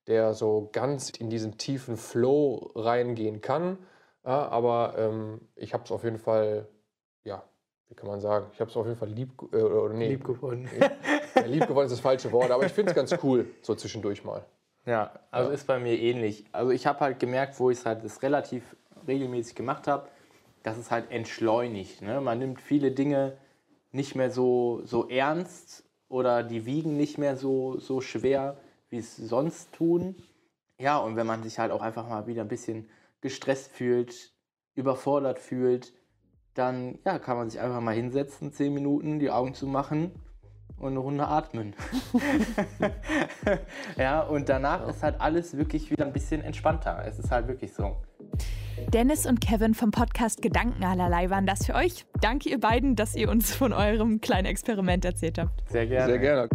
der 0.07 0.33
so 0.33 0.69
ganz 0.71 1.09
in 1.11 1.29
diesen 1.29 1.57
tiefen 1.57 1.97
Flow 1.97 2.71
reingehen 2.75 3.41
kann. 3.41 3.77
Ja, 4.25 4.47
aber 4.49 4.95
ähm, 4.97 5.41
ich 5.55 5.73
habe 5.73 5.83
es 5.83 5.91
auf 5.91 6.03
jeden 6.05 6.17
Fall, 6.17 6.67
ja, 7.25 7.43
wie 7.89 7.95
kann 7.95 8.07
man 8.07 8.21
sagen, 8.21 8.47
ich 8.53 8.59
habe 8.61 8.71
es 8.71 8.77
auf 8.77 8.85
jeden 8.85 8.97
Fall 8.97 9.09
lieb, 9.09 9.31
äh, 9.53 9.89
nee, 9.93 10.09
Lieb 10.09 10.23
gewonnen. 10.23 10.69
ja, 11.35 11.41
lieb 11.45 11.67
gewonnen 11.67 11.85
ist 11.85 11.91
das 11.93 11.99
falsche 11.99 12.31
Wort, 12.31 12.51
aber 12.51 12.65
ich 12.65 12.71
finde 12.71 12.91
es 12.91 12.95
ganz 12.95 13.13
cool, 13.23 13.47
so 13.61 13.75
zwischendurch 13.75 14.23
mal. 14.23 14.45
Ja, 14.85 15.11
also 15.31 15.49
Ja. 15.49 15.55
ist 15.55 15.67
bei 15.67 15.79
mir 15.79 15.97
ähnlich. 15.99 16.45
Also 16.51 16.71
ich 16.71 16.85
habe 16.85 16.99
halt 16.99 17.19
gemerkt, 17.19 17.59
wo 17.59 17.69
ich 17.69 17.79
es 17.79 17.85
halt 17.85 18.03
das 18.03 18.21
relativ 18.21 18.75
regelmäßig 19.07 19.55
gemacht 19.55 19.87
habe, 19.87 20.07
dass 20.63 20.77
es 20.77 20.91
halt 20.91 21.11
entschleunigt. 21.11 22.01
Ne? 22.01 22.21
Man 22.21 22.39
nimmt 22.39 22.61
viele 22.61 22.91
Dinge 22.91 23.37
nicht 23.91 24.15
mehr 24.15 24.29
so, 24.31 24.81
so 24.85 25.07
ernst 25.09 25.83
oder 26.09 26.43
die 26.43 26.65
wiegen 26.65 26.97
nicht 26.97 27.17
mehr 27.17 27.37
so, 27.37 27.79
so 27.79 28.01
schwer, 28.01 28.57
wie 28.89 28.97
es 28.97 29.15
sonst 29.15 29.73
tun. 29.73 30.15
Ja, 30.79 30.97
und 30.97 31.15
wenn 31.15 31.27
man 31.27 31.43
sich 31.43 31.59
halt 31.59 31.71
auch 31.71 31.81
einfach 31.81 32.07
mal 32.07 32.27
wieder 32.27 32.41
ein 32.41 32.47
bisschen 32.47 32.89
gestresst 33.21 33.71
fühlt, 33.71 34.33
überfordert 34.75 35.39
fühlt, 35.39 35.93
dann 36.55 36.99
ja, 37.05 37.19
kann 37.19 37.37
man 37.37 37.49
sich 37.49 37.59
einfach 37.59 37.79
mal 37.79 37.95
hinsetzen, 37.95 38.51
zehn 38.51 38.73
Minuten, 38.73 39.19
die 39.19 39.31
Augen 39.31 39.53
zu 39.53 39.65
machen 39.65 40.11
und 40.83 40.91
eine 40.91 40.99
Runde 40.99 41.27
atmen. 41.27 41.75
ja, 43.97 44.21
und 44.21 44.49
danach 44.49 44.87
ist 44.87 45.03
halt 45.03 45.19
alles 45.19 45.57
wirklich 45.57 45.89
wieder 45.91 46.05
ein 46.05 46.13
bisschen 46.13 46.41
entspannter. 46.41 47.03
Es 47.05 47.19
ist 47.19 47.31
halt 47.31 47.47
wirklich 47.47 47.73
so. 47.73 47.97
Dennis 48.93 49.25
und 49.25 49.41
Kevin 49.41 49.73
vom 49.73 49.91
Podcast 49.91 50.41
Gedanken 50.41 50.83
allerlei 50.83 51.29
waren 51.29 51.45
das 51.45 51.65
für 51.65 51.75
euch. 51.75 52.05
Danke 52.21 52.49
ihr 52.49 52.59
beiden, 52.59 52.95
dass 52.95 53.15
ihr 53.15 53.29
uns 53.29 53.55
von 53.55 53.73
eurem 53.73 54.21
kleinen 54.21 54.45
Experiment 54.45 55.05
erzählt 55.05 55.37
habt. 55.37 55.69
Sehr 55.69 55.87
gerne. 55.87 56.11
Sehr 56.11 56.19
gerne. 56.19 56.49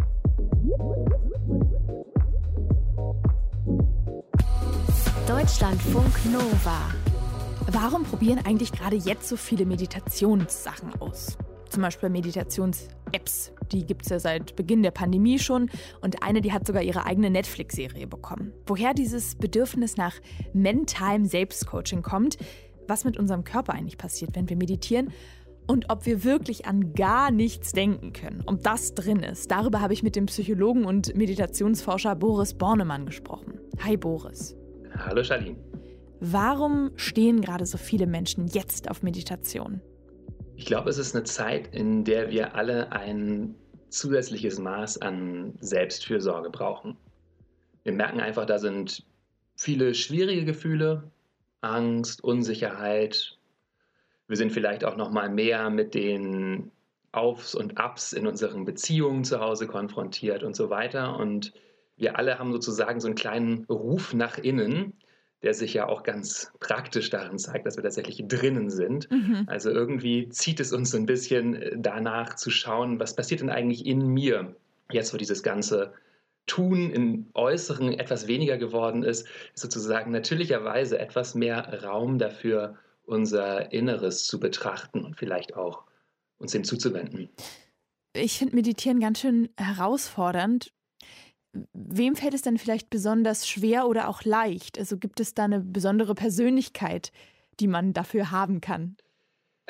Deutschlandfunk 5.27 6.25
Nova. 6.31 6.79
Warum 7.71 8.03
probieren 8.03 8.39
eigentlich 8.45 8.71
gerade 8.71 8.95
jetzt 8.95 9.29
so 9.29 9.37
viele 9.37 9.65
Meditationssachen 9.65 10.99
aus? 10.99 11.37
Zum 11.69 11.83
Beispiel 11.83 12.09
Meditations-Apps. 12.09 13.51
Die 13.71 13.85
gibt 13.85 14.03
es 14.03 14.09
ja 14.09 14.19
seit 14.19 14.55
Beginn 14.55 14.83
der 14.83 14.91
Pandemie 14.91 15.39
schon. 15.39 15.69
Und 16.01 16.23
eine, 16.23 16.41
die 16.41 16.51
hat 16.51 16.65
sogar 16.65 16.81
ihre 16.81 17.05
eigene 17.05 17.29
Netflix-Serie 17.29 18.07
bekommen. 18.07 18.53
Woher 18.65 18.93
dieses 18.93 19.35
Bedürfnis 19.35 19.97
nach 19.97 20.15
mentalem 20.53 21.25
Selbstcoaching 21.25 22.01
kommt, 22.01 22.37
was 22.87 23.05
mit 23.05 23.17
unserem 23.17 23.43
Körper 23.43 23.73
eigentlich 23.73 23.97
passiert, 23.97 24.35
wenn 24.35 24.49
wir 24.49 24.57
meditieren 24.57 25.11
und 25.67 25.91
ob 25.91 26.07
wir 26.07 26.23
wirklich 26.23 26.65
an 26.65 26.93
gar 26.93 27.29
nichts 27.29 27.73
denken 27.73 28.11
können, 28.11 28.41
ob 28.47 28.63
das 28.63 28.95
drin 28.95 29.21
ist. 29.21 29.51
Darüber 29.51 29.81
habe 29.81 29.93
ich 29.93 30.01
mit 30.01 30.15
dem 30.15 30.25
Psychologen 30.25 30.83
und 30.83 31.15
Meditationsforscher 31.15 32.15
Boris 32.15 32.55
Bornemann 32.55 33.05
gesprochen. 33.05 33.59
Hi 33.83 33.95
Boris. 33.95 34.55
Hallo 34.97 35.23
Charlene. 35.23 35.57
Warum 36.19 36.89
stehen 36.95 37.41
gerade 37.41 37.65
so 37.65 37.77
viele 37.77 38.07
Menschen 38.07 38.47
jetzt 38.47 38.89
auf 38.89 39.03
Meditation? 39.03 39.81
Ich 40.59 40.65
glaube, 40.65 40.89
es 40.89 40.97
ist 40.97 41.15
eine 41.15 41.23
Zeit, 41.23 41.73
in 41.73 42.03
der 42.03 42.31
wir 42.31 42.53
alle 42.53 42.91
ein 42.91 43.55
zusätzliches 43.87 44.59
Maß 44.59 45.01
an 45.01 45.53
Selbstfürsorge 45.61 46.49
brauchen. 46.49 46.97
Wir 47.83 47.93
merken 47.93 48.19
einfach, 48.19 48.45
da 48.45 48.59
sind 48.59 49.05
viele 49.55 49.93
schwierige 49.93 50.43
Gefühle, 50.43 51.09
Angst, 51.61 52.21
Unsicherheit. 52.25 53.37
Wir 54.27 54.35
sind 54.35 54.51
vielleicht 54.51 54.83
auch 54.83 54.97
noch 54.97 55.11
mal 55.11 55.29
mehr 55.29 55.69
mit 55.69 55.93
den 55.93 56.71
Aufs 57.13 57.55
und 57.55 57.77
Abs 57.77 58.11
in 58.11 58.27
unseren 58.27 58.65
Beziehungen 58.65 59.23
zu 59.23 59.39
Hause 59.39 59.65
konfrontiert 59.65 60.43
und 60.43 60.57
so 60.57 60.69
weiter. 60.69 61.17
Und 61.17 61.53
wir 61.95 62.17
alle 62.17 62.37
haben 62.37 62.51
sozusagen 62.51 62.99
so 62.99 63.07
einen 63.07 63.15
kleinen 63.15 63.63
Ruf 63.69 64.13
nach 64.13 64.37
innen, 64.37 64.91
der 65.41 65.53
sich 65.53 65.73
ja 65.73 65.87
auch 65.87 66.03
ganz 66.03 66.51
praktisch 66.59 67.09
darin 67.09 67.39
zeigt, 67.39 67.65
dass 67.65 67.77
wir 67.77 67.83
tatsächlich 67.83 68.23
drinnen 68.27 68.69
sind. 68.69 69.09
Mhm. 69.09 69.45
Also 69.47 69.69
irgendwie 69.69 70.29
zieht 70.29 70.59
es 70.59 70.73
uns 70.73 70.91
so 70.91 70.97
ein 70.97 71.05
bisschen 71.05 71.55
äh, 71.55 71.75
danach 71.77 72.35
zu 72.35 72.49
schauen, 72.49 72.99
was 72.99 73.15
passiert 73.15 73.41
denn 73.41 73.49
eigentlich 73.49 73.85
in 73.85 74.07
mir, 74.07 74.55
jetzt 74.91 75.13
wo 75.13 75.17
dieses 75.17 75.43
ganze 75.43 75.93
Tun 76.45 76.89
im 76.89 77.27
Äußeren 77.35 77.93
etwas 77.93 78.27
weniger 78.27 78.57
geworden 78.57 79.03
ist, 79.03 79.27
ist 79.53 79.61
sozusagen 79.61 80.11
natürlicherweise 80.11 80.97
etwas 80.97 81.35
mehr 81.35 81.83
Raum 81.83 82.17
dafür, 82.17 82.77
unser 83.05 83.71
Inneres 83.71 84.25
zu 84.25 84.39
betrachten 84.39 85.03
und 85.03 85.15
vielleicht 85.15 85.55
auch 85.55 85.83
uns 86.37 86.51
dem 86.51 86.63
zuzuwenden. 86.63 87.29
Ich 88.13 88.37
finde 88.37 88.55
Meditieren 88.55 88.99
ganz 88.99 89.19
schön 89.19 89.49
herausfordernd. 89.57 90.71
Wem 91.73 92.15
fällt 92.15 92.33
es 92.33 92.41
denn 92.41 92.57
vielleicht 92.57 92.89
besonders 92.89 93.47
schwer 93.47 93.87
oder 93.87 94.07
auch 94.07 94.23
leicht? 94.23 94.77
Also 94.77 94.97
gibt 94.97 95.19
es 95.19 95.33
da 95.33 95.45
eine 95.45 95.59
besondere 95.59 96.15
Persönlichkeit, 96.15 97.11
die 97.59 97.67
man 97.67 97.93
dafür 97.93 98.31
haben 98.31 98.61
kann? 98.61 98.97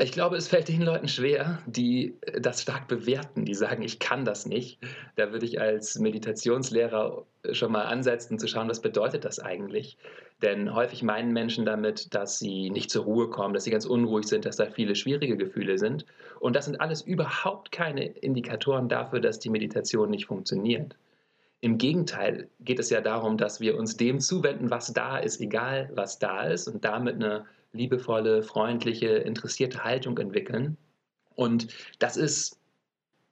Ich 0.02 0.14
glaube, 0.14 0.38
es 0.38 0.48
fällt 0.48 0.70
den 0.70 0.82
Leuten 0.82 1.10
schwer, 1.10 1.62
die 1.66 2.18
äh, 2.22 2.40
das 2.40 2.62
stark 2.62 2.88
bewerten, 2.88 3.44
die 3.44 3.54
sagen, 3.54 3.84
ich 3.84 4.00
kann 4.00 4.24
das 4.24 4.46
nicht. 4.46 4.80
Da 5.18 5.34
würde 5.34 5.46
ich 5.46 5.60
als 5.60 6.00
Meditationslehrer 6.00 7.26
schon 7.52 7.72
mal 7.74 7.84
ansetzen, 7.84 8.40
zu 8.40 8.48
schauen, 8.48 8.70
was 8.70 8.82
bedeutet 8.82 9.26
das 9.26 9.40
eigentlich? 9.40 9.98
Denn 10.42 10.74
häufig 10.74 11.04
meinen 11.04 11.34
Menschen 11.34 11.66
damit, 11.66 12.14
dass 12.14 12.40
sie 12.40 12.70
nicht 12.70 12.90
zur 12.90 13.04
Ruhe 13.04 13.30
kommen, 13.30 13.54
dass 13.54 13.66
sie 13.66 13.72
ganz 13.72 13.86
unruhig 13.86 14.26
sind, 14.26 14.46
dass 14.46 14.56
da 14.56 14.68
viele 14.68 14.96
schwierige 14.96 15.36
Gefühle 15.36 15.78
sind. 15.78 16.06
Und 16.40 16.56
das 16.56 16.66
sind 16.66 16.80
alles 16.80 17.02
überhaupt 17.02 17.74
keine 17.74 18.06
Indikatoren 18.06 18.88
dafür, 18.88 19.20
dass 19.20 19.40
die 19.40 19.50
Meditation 19.50 20.10
nicht 20.10 20.28
funktioniert. 20.28 20.96
Im 21.62 21.78
Gegenteil 21.78 22.50
geht 22.62 22.80
es 22.80 22.90
ja 22.90 23.02
darum, 23.02 23.38
dass 23.38 23.60
wir 23.60 23.78
uns 23.78 23.98
dem 23.98 24.20
zuwenden, 24.20 24.70
was 24.70 24.94
da 24.94 25.18
ist, 25.18 25.42
egal 25.42 25.90
was 25.94 26.20
da 26.20 26.44
ist, 26.44 26.68
und 26.68 26.86
damit 26.86 27.16
eine 27.16 27.46
liebevolle, 27.74 28.44
freundliche, 28.44 29.08
interessierte 29.10 29.84
Haltung 29.84 30.18
entwickeln. 30.18 30.78
Und 31.36 31.68
das 32.00 32.18
ist 32.18 32.60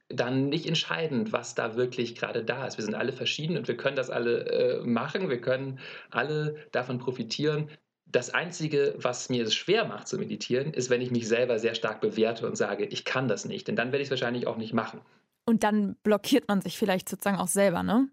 dann 0.10 0.50
nicht 0.50 0.66
entscheidend, 0.66 1.34
was 1.34 1.56
da 1.56 1.76
wirklich 1.76 2.16
gerade 2.16 2.44
da 2.44 2.66
ist. 2.66 2.78
Wir 2.78 2.86
sind 2.86 2.96
alle 2.96 3.12
verschieden 3.12 3.58
und 3.58 3.68
wir 3.68 3.76
können 3.76 3.96
das 3.96 4.10
alle 4.10 4.46
äh, 4.46 4.84
machen, 4.86 5.30
wir 5.30 5.42
können 5.42 5.80
alle 6.12 6.56
davon 6.72 6.98
profitieren. 6.98 7.70
Das 8.06 8.30
Einzige, 8.30 8.96
was 8.98 9.30
mir 9.30 9.44
es 9.44 9.54
schwer 9.54 9.86
macht 9.86 10.08
zu 10.08 10.18
meditieren, 10.18 10.74
ist, 10.74 10.90
wenn 10.90 11.02
ich 11.02 11.12
mich 11.12 11.28
selber 11.28 11.60
sehr 11.60 11.76
stark 11.76 12.00
bewerte 12.00 12.48
und 12.48 12.56
sage, 12.56 12.86
ich 12.86 13.04
kann 13.04 13.28
das 13.28 13.44
nicht, 13.44 13.68
denn 13.68 13.76
dann 13.76 13.92
werde 13.92 14.02
ich 14.02 14.08
es 14.08 14.12
wahrscheinlich 14.12 14.48
auch 14.48 14.58
nicht 14.58 14.74
machen. 14.74 15.02
Und 15.46 15.64
dann 15.64 15.98
blockiert 16.04 16.48
man 16.48 16.62
sich 16.62 16.78
vielleicht 16.78 17.10
sozusagen 17.10 17.38
auch 17.38 17.48
selber, 17.48 17.84
ne? 17.84 18.10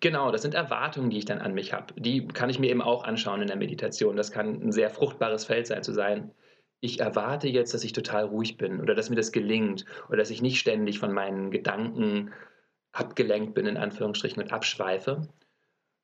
Genau, 0.00 0.30
das 0.30 0.42
sind 0.42 0.54
Erwartungen, 0.54 1.10
die 1.10 1.18
ich 1.18 1.24
dann 1.24 1.40
an 1.40 1.54
mich 1.54 1.72
habe. 1.72 1.94
Die 2.00 2.26
kann 2.28 2.50
ich 2.50 2.58
mir 2.58 2.70
eben 2.70 2.82
auch 2.82 3.04
anschauen 3.04 3.42
in 3.42 3.48
der 3.48 3.56
Meditation. 3.56 4.16
Das 4.16 4.30
kann 4.30 4.62
ein 4.62 4.72
sehr 4.72 4.90
fruchtbares 4.90 5.44
Feld 5.44 5.66
sein, 5.66 5.82
zu 5.82 5.92
sein. 5.92 6.30
Ich 6.80 7.00
erwarte 7.00 7.48
jetzt, 7.48 7.74
dass 7.74 7.82
ich 7.82 7.92
total 7.92 8.26
ruhig 8.26 8.56
bin 8.56 8.80
oder 8.80 8.94
dass 8.94 9.10
mir 9.10 9.16
das 9.16 9.32
gelingt 9.32 9.84
oder 10.08 10.18
dass 10.18 10.30
ich 10.30 10.42
nicht 10.42 10.60
ständig 10.60 11.00
von 11.00 11.12
meinen 11.12 11.50
Gedanken 11.50 12.32
abgelenkt 12.92 13.54
bin, 13.54 13.66
in 13.66 13.76
Anführungsstrichen, 13.76 14.42
und 14.42 14.52
abschweife. 14.52 15.28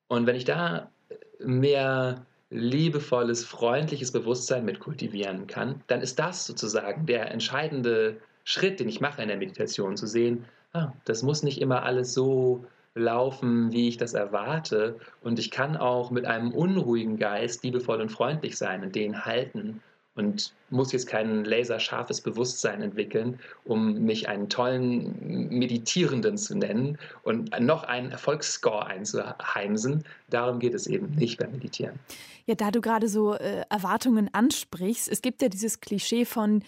Und 0.07 0.27
wenn 0.27 0.35
ich 0.35 0.45
da 0.45 0.91
mehr 1.39 2.25
liebevolles, 2.49 3.43
freundliches 3.43 4.11
Bewusstsein 4.11 4.65
mit 4.65 4.79
kultivieren 4.79 5.47
kann, 5.47 5.81
dann 5.87 6.01
ist 6.01 6.19
das 6.19 6.45
sozusagen 6.45 7.05
der 7.05 7.31
entscheidende 7.31 8.17
Schritt, 8.43 8.79
den 8.79 8.89
ich 8.89 9.01
mache 9.01 9.21
in 9.21 9.29
der 9.29 9.37
Meditation, 9.37 9.97
zu 9.97 10.07
sehen, 10.07 10.45
ah, 10.73 10.93
das 11.05 11.23
muss 11.23 11.41
nicht 11.41 11.59
immer 11.59 11.83
alles 11.83 12.13
so 12.13 12.65
laufen, 12.95 13.71
wie 13.71 13.89
ich 13.89 13.97
das 13.97 14.13
erwarte. 14.13 14.97
Und 15.21 15.37
ich 15.37 15.51
kann 15.51 15.77
auch 15.77 16.11
mit 16.11 16.25
einem 16.25 16.51
unruhigen 16.51 17.17
Geist 17.17 17.63
liebevoll 17.63 18.01
und 18.01 18.09
freundlich 18.09 18.57
sein 18.57 18.83
und 18.83 18.95
den 18.95 19.25
halten 19.25 19.81
und 20.15 20.53
muss 20.69 20.93
jetzt 20.93 21.07
kein 21.07 21.43
laserscharfes 21.43 22.21
Bewusstsein 22.21 22.81
entwickeln, 22.81 23.37
um 23.65 24.05
mich 24.05 24.29
einen 24.29 24.49
tollen 24.49 25.49
Meditierenden 25.49 26.37
zu 26.37 26.57
nennen 26.57 26.97
und 27.23 27.51
noch 27.59 27.83
einen 27.83 28.11
Erfolgsscore 28.11 28.87
einzuheimsen. 28.87 30.05
Darum 30.29 30.59
geht 30.59 30.73
es 30.73 30.87
eben 30.87 31.13
nicht 31.15 31.37
beim 31.37 31.51
Meditieren. 31.51 31.99
Ja, 32.45 32.55
da 32.55 32.71
du 32.71 32.79
gerade 32.79 33.09
so 33.09 33.33
äh, 33.33 33.63
Erwartungen 33.69 34.29
ansprichst, 34.33 35.09
es 35.09 35.21
gibt 35.21 35.41
ja 35.41 35.49
dieses 35.49 35.81
Klischee 35.81 36.25
von, 36.25 36.63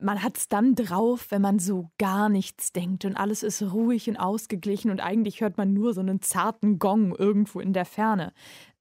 man 0.00 0.22
hat 0.22 0.36
es 0.36 0.48
dann 0.48 0.74
drauf, 0.74 1.26
wenn 1.30 1.42
man 1.42 1.58
so 1.58 1.90
gar 1.98 2.28
nichts 2.28 2.72
denkt 2.72 3.04
und 3.04 3.16
alles 3.16 3.42
ist 3.42 3.62
ruhig 3.62 4.08
und 4.08 4.16
ausgeglichen 4.16 4.90
und 4.90 5.00
eigentlich 5.00 5.40
hört 5.40 5.56
man 5.58 5.72
nur 5.72 5.94
so 5.94 6.00
einen 6.00 6.22
zarten 6.22 6.78
Gong 6.78 7.14
irgendwo 7.14 7.60
in 7.60 7.72
der 7.72 7.84
Ferne. 7.84 8.32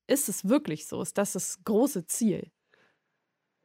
Ist 0.08 0.30
es 0.30 0.48
wirklich 0.48 0.88
so? 0.88 1.02
Ist 1.02 1.18
das 1.18 1.34
das 1.34 1.64
große 1.64 2.08
Ziel? 2.08 2.52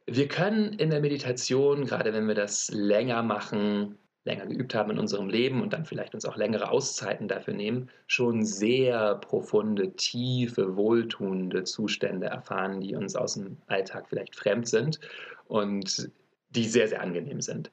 Wir 0.07 0.29
können 0.29 0.75
in 0.75 0.91
der 0.91 1.01
Meditation, 1.01 1.87
gerade 1.87 2.13
wenn 2.13 2.29
wir 2.29 2.35
das 2.35 2.71
länger 2.71 3.23
machen, 3.23 3.97
länger 4.25 4.47
geübt 4.47 4.75
haben 4.75 4.91
in 4.91 4.99
unserem 4.99 5.29
Leben 5.29 5.63
und 5.63 5.73
dann 5.73 5.85
vielleicht 5.85 6.15
uns 6.15 6.25
auch 6.25 6.37
längere 6.37 6.71
Auszeiten 6.71 7.29
dafür 7.29 7.55
nehmen, 7.55 7.91
schon 8.07 8.45
sehr 8.45 9.17
profunde, 9.17 9.95
tiefe, 9.95 10.77
wohltuende 10.77 11.65
Zustände 11.65 12.27
erfahren, 12.27 12.81
die 12.81 12.95
uns 12.95 13.17
aus 13.17 13.35
dem 13.35 13.59
Alltag 13.67 14.07
vielleicht 14.09 14.37
fremd 14.37 14.69
sind 14.69 15.01
und 15.47 16.11
die 16.55 16.65
sehr, 16.65 16.89
sehr 16.89 17.01
angenehm 17.01 17.41
sind. 17.41 17.71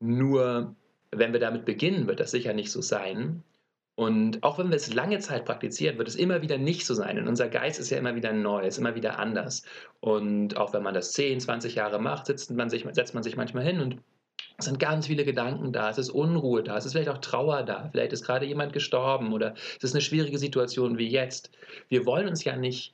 Nur 0.00 0.74
wenn 1.10 1.32
wir 1.32 1.40
damit 1.40 1.64
beginnen, 1.64 2.06
wird 2.06 2.20
das 2.20 2.30
sicher 2.30 2.52
nicht 2.52 2.70
so 2.70 2.80
sein. 2.82 3.42
Und 3.94 4.42
auch 4.44 4.58
wenn 4.58 4.68
wir 4.68 4.76
es 4.76 4.94
lange 4.94 5.18
Zeit 5.18 5.44
praktizieren, 5.44 5.98
wird 5.98 6.06
es 6.06 6.14
immer 6.14 6.40
wieder 6.40 6.56
nicht 6.56 6.86
so 6.86 6.94
sein. 6.94 7.18
Und 7.18 7.26
unser 7.26 7.48
Geist 7.48 7.80
ist 7.80 7.90
ja 7.90 7.98
immer 7.98 8.14
wieder 8.14 8.32
neu, 8.32 8.64
ist 8.64 8.78
immer 8.78 8.94
wieder 8.94 9.18
anders. 9.18 9.64
Und 10.00 10.56
auch 10.56 10.72
wenn 10.72 10.84
man 10.84 10.94
das 10.94 11.12
10, 11.12 11.40
20 11.40 11.74
Jahre 11.74 11.98
macht, 11.98 12.26
setzt 12.26 12.50
man 12.52 12.70
sich, 12.70 12.86
setzt 12.92 13.14
man 13.14 13.24
sich 13.24 13.36
manchmal 13.36 13.64
hin 13.64 13.80
und 13.80 13.96
es 14.56 14.66
sind 14.66 14.80
ganz 14.80 15.06
viele 15.06 15.24
Gedanken 15.24 15.72
da, 15.72 15.88
es 15.88 15.98
ist 15.98 16.10
Unruhe 16.10 16.62
da, 16.62 16.76
es 16.76 16.84
ist 16.84 16.92
vielleicht 16.92 17.08
auch 17.08 17.18
Trauer 17.18 17.62
da, 17.62 17.88
vielleicht 17.90 18.12
ist 18.12 18.24
gerade 18.24 18.44
jemand 18.44 18.72
gestorben 18.72 19.32
oder 19.32 19.54
es 19.76 19.84
ist 19.84 19.94
eine 19.94 20.00
schwierige 20.00 20.38
Situation 20.38 20.98
wie 20.98 21.08
jetzt. 21.08 21.50
Wir 21.88 22.06
wollen 22.06 22.28
uns 22.28 22.42
ja 22.44 22.56
nicht 22.56 22.92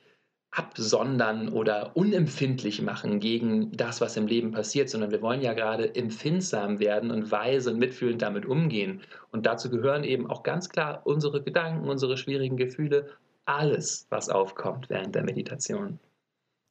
absondern 0.55 1.49
oder 1.49 1.95
unempfindlich 1.95 2.81
machen 2.81 3.19
gegen 3.19 3.75
das, 3.75 3.99
was 3.99 4.15
im 4.15 4.25
Leben 4.25 4.51
passiert, 4.51 4.89
sondern 4.89 5.11
wir 5.11 5.21
wollen 5.21 5.41
ja 5.41 5.53
gerade 5.53 5.93
empfindsam 5.95 6.79
werden 6.79 7.11
und 7.11 7.29
weise 7.29 7.71
und 7.71 7.79
mitfühlend 7.79 8.21
damit 8.21 8.45
umgehen. 8.45 9.01
Und 9.31 9.45
dazu 9.45 9.69
gehören 9.69 10.05
eben 10.05 10.29
auch 10.29 10.43
ganz 10.43 10.69
klar 10.69 11.01
unsere 11.03 11.43
Gedanken, 11.43 11.89
unsere 11.89 12.15
schwierigen 12.15 12.55
Gefühle, 12.55 13.09
alles, 13.43 14.07
was 14.09 14.29
aufkommt 14.29 14.89
während 14.89 15.13
der 15.13 15.23
Meditation. 15.23 15.99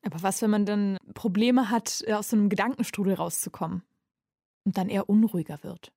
Aber 0.06 0.22
was, 0.22 0.40
wenn 0.40 0.50
man 0.50 0.66
dann 0.66 0.96
Probleme 1.12 1.70
hat, 1.70 2.04
aus 2.10 2.30
so 2.30 2.36
einem 2.36 2.48
Gedankenstrudel 2.48 3.14
rauszukommen 3.14 3.82
und 4.64 4.78
dann 4.78 4.88
eher 4.88 5.08
unruhiger 5.08 5.58
wird? 5.62 5.92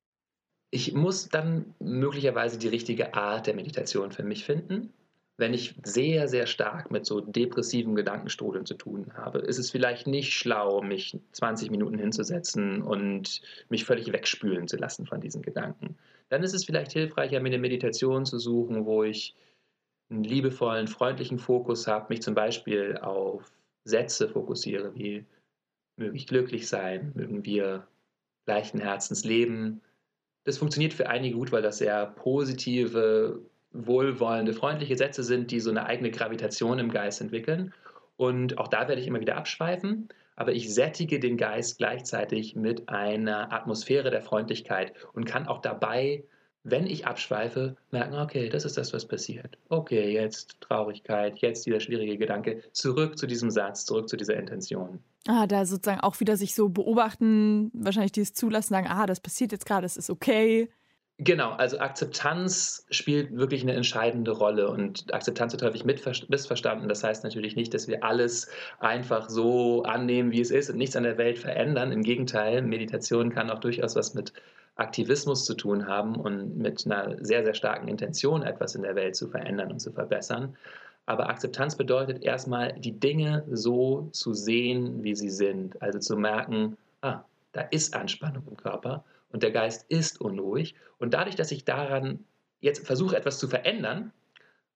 Ich 0.70 0.92
muss 0.92 1.30
dann 1.30 1.74
möglicherweise 1.78 2.58
die 2.58 2.68
richtige 2.68 3.14
Art 3.14 3.46
der 3.46 3.54
Meditation 3.54 4.12
für 4.12 4.22
mich 4.22 4.44
finden 4.44 4.92
wenn 5.38 5.54
ich 5.54 5.76
sehr, 5.84 6.26
sehr 6.26 6.46
stark 6.46 6.90
mit 6.90 7.06
so 7.06 7.20
depressiven 7.20 7.94
Gedankenstrudeln 7.94 8.66
zu 8.66 8.74
tun 8.74 9.12
habe, 9.14 9.38
ist 9.38 9.58
es 9.58 9.70
vielleicht 9.70 10.08
nicht 10.08 10.34
schlau, 10.34 10.82
mich 10.82 11.16
20 11.32 11.70
Minuten 11.70 11.96
hinzusetzen 11.96 12.82
und 12.82 13.40
mich 13.68 13.84
völlig 13.84 14.12
wegspülen 14.12 14.66
zu 14.66 14.76
lassen 14.76 15.06
von 15.06 15.20
diesen 15.20 15.40
Gedanken. 15.42 15.96
Dann 16.28 16.42
ist 16.42 16.54
es 16.54 16.64
vielleicht 16.64 16.92
hilfreicher, 16.92 17.38
mir 17.40 17.48
eine 17.48 17.58
Meditation 17.58 18.26
zu 18.26 18.38
suchen, 18.40 18.84
wo 18.84 19.04
ich 19.04 19.36
einen 20.10 20.24
liebevollen, 20.24 20.88
freundlichen 20.88 21.38
Fokus 21.38 21.86
habe, 21.86 22.06
mich 22.08 22.20
zum 22.20 22.34
Beispiel 22.34 22.96
auf 22.96 23.52
Sätze 23.84 24.28
fokussiere, 24.28 24.92
wie 24.96 25.24
möge 25.96 26.16
ich 26.16 26.26
glücklich 26.26 26.66
sein, 26.66 27.12
mögen 27.14 27.44
wir 27.44 27.86
leichten 28.46 28.80
Herzens 28.80 29.24
leben. 29.24 29.82
Das 30.44 30.58
funktioniert 30.58 30.94
für 30.94 31.08
einige 31.08 31.36
gut, 31.36 31.52
weil 31.52 31.62
das 31.62 31.78
sehr 31.78 32.06
positive, 32.06 33.40
wohlwollende, 33.72 34.52
freundliche 34.52 34.96
Sätze 34.96 35.22
sind, 35.22 35.50
die 35.50 35.60
so 35.60 35.70
eine 35.70 35.86
eigene 35.86 36.10
Gravitation 36.10 36.78
im 36.78 36.90
Geist 36.90 37.20
entwickeln. 37.20 37.72
Und 38.16 38.58
auch 38.58 38.68
da 38.68 38.88
werde 38.88 39.00
ich 39.00 39.06
immer 39.06 39.20
wieder 39.20 39.36
abschweifen, 39.36 40.08
aber 40.36 40.52
ich 40.52 40.72
sättige 40.72 41.20
den 41.20 41.36
Geist 41.36 41.78
gleichzeitig 41.78 42.56
mit 42.56 42.88
einer 42.88 43.52
Atmosphäre 43.52 44.10
der 44.10 44.22
Freundlichkeit 44.22 44.92
und 45.12 45.24
kann 45.24 45.46
auch 45.46 45.60
dabei, 45.60 46.24
wenn 46.64 46.86
ich 46.86 47.06
abschweife, 47.06 47.76
merken, 47.90 48.14
okay, 48.14 48.48
das 48.48 48.64
ist 48.64 48.76
das, 48.76 48.92
was 48.92 49.06
passiert. 49.06 49.58
Okay, 49.68 50.12
jetzt 50.12 50.60
Traurigkeit, 50.60 51.38
jetzt 51.38 51.66
dieser 51.66 51.80
schwierige 51.80 52.18
Gedanke, 52.18 52.62
zurück 52.72 53.18
zu 53.18 53.26
diesem 53.26 53.50
Satz, 53.50 53.84
zurück 53.84 54.08
zu 54.08 54.16
dieser 54.16 54.36
Intention. 54.36 54.98
Ah, 55.26 55.46
da 55.46 55.64
sozusagen 55.64 56.00
auch 56.00 56.20
wieder 56.20 56.36
sich 56.36 56.54
so 56.54 56.68
beobachten, 56.68 57.70
wahrscheinlich 57.74 58.12
dieses 58.12 58.34
Zulassen, 58.34 58.74
sagen, 58.74 58.88
ah, 58.88 59.06
das 59.06 59.20
passiert 59.20 59.52
jetzt 59.52 59.66
gerade, 59.66 59.86
es 59.86 59.96
ist 59.96 60.10
okay. 60.10 60.70
Genau, 61.20 61.50
also 61.50 61.80
Akzeptanz 61.80 62.86
spielt 62.90 63.36
wirklich 63.36 63.62
eine 63.62 63.72
entscheidende 63.72 64.30
Rolle 64.30 64.70
und 64.70 65.12
Akzeptanz 65.12 65.52
wird 65.52 65.64
häufig 65.64 65.84
missverstanden. 65.84 66.88
Das 66.88 67.02
heißt 67.02 67.24
natürlich 67.24 67.56
nicht, 67.56 67.74
dass 67.74 67.88
wir 67.88 68.04
alles 68.04 68.48
einfach 68.78 69.28
so 69.28 69.82
annehmen, 69.82 70.30
wie 70.30 70.40
es 70.40 70.52
ist 70.52 70.70
und 70.70 70.76
nichts 70.76 70.94
an 70.94 71.02
der 71.02 71.18
Welt 71.18 71.40
verändern. 71.40 71.90
Im 71.90 72.02
Gegenteil, 72.04 72.62
Meditation 72.62 73.30
kann 73.30 73.50
auch 73.50 73.58
durchaus 73.58 73.96
was 73.96 74.14
mit 74.14 74.32
Aktivismus 74.76 75.44
zu 75.44 75.54
tun 75.54 75.88
haben 75.88 76.14
und 76.14 76.56
mit 76.56 76.86
einer 76.86 77.16
sehr, 77.24 77.44
sehr 77.44 77.54
starken 77.54 77.88
Intention, 77.88 78.44
etwas 78.44 78.76
in 78.76 78.82
der 78.82 78.94
Welt 78.94 79.16
zu 79.16 79.26
verändern 79.26 79.72
und 79.72 79.80
zu 79.80 79.90
verbessern. 79.90 80.56
Aber 81.06 81.28
Akzeptanz 81.28 81.74
bedeutet 81.74 82.22
erstmal, 82.22 82.74
die 82.74 82.92
Dinge 82.92 83.44
so 83.50 84.08
zu 84.12 84.34
sehen, 84.34 85.02
wie 85.02 85.16
sie 85.16 85.30
sind. 85.30 85.82
Also 85.82 85.98
zu 85.98 86.16
merken, 86.16 86.76
ah, 87.00 87.24
da 87.50 87.62
ist 87.62 87.96
Anspannung 87.96 88.44
im 88.48 88.56
Körper 88.56 89.02
und 89.30 89.42
der 89.42 89.50
Geist 89.50 89.86
ist 89.88 90.20
unruhig. 90.20 90.74
Und 90.98 91.14
dadurch, 91.14 91.36
dass 91.36 91.52
ich 91.52 91.64
daran 91.64 92.24
jetzt 92.60 92.86
versuche, 92.86 93.16
etwas 93.16 93.38
zu 93.38 93.48
verändern, 93.48 94.12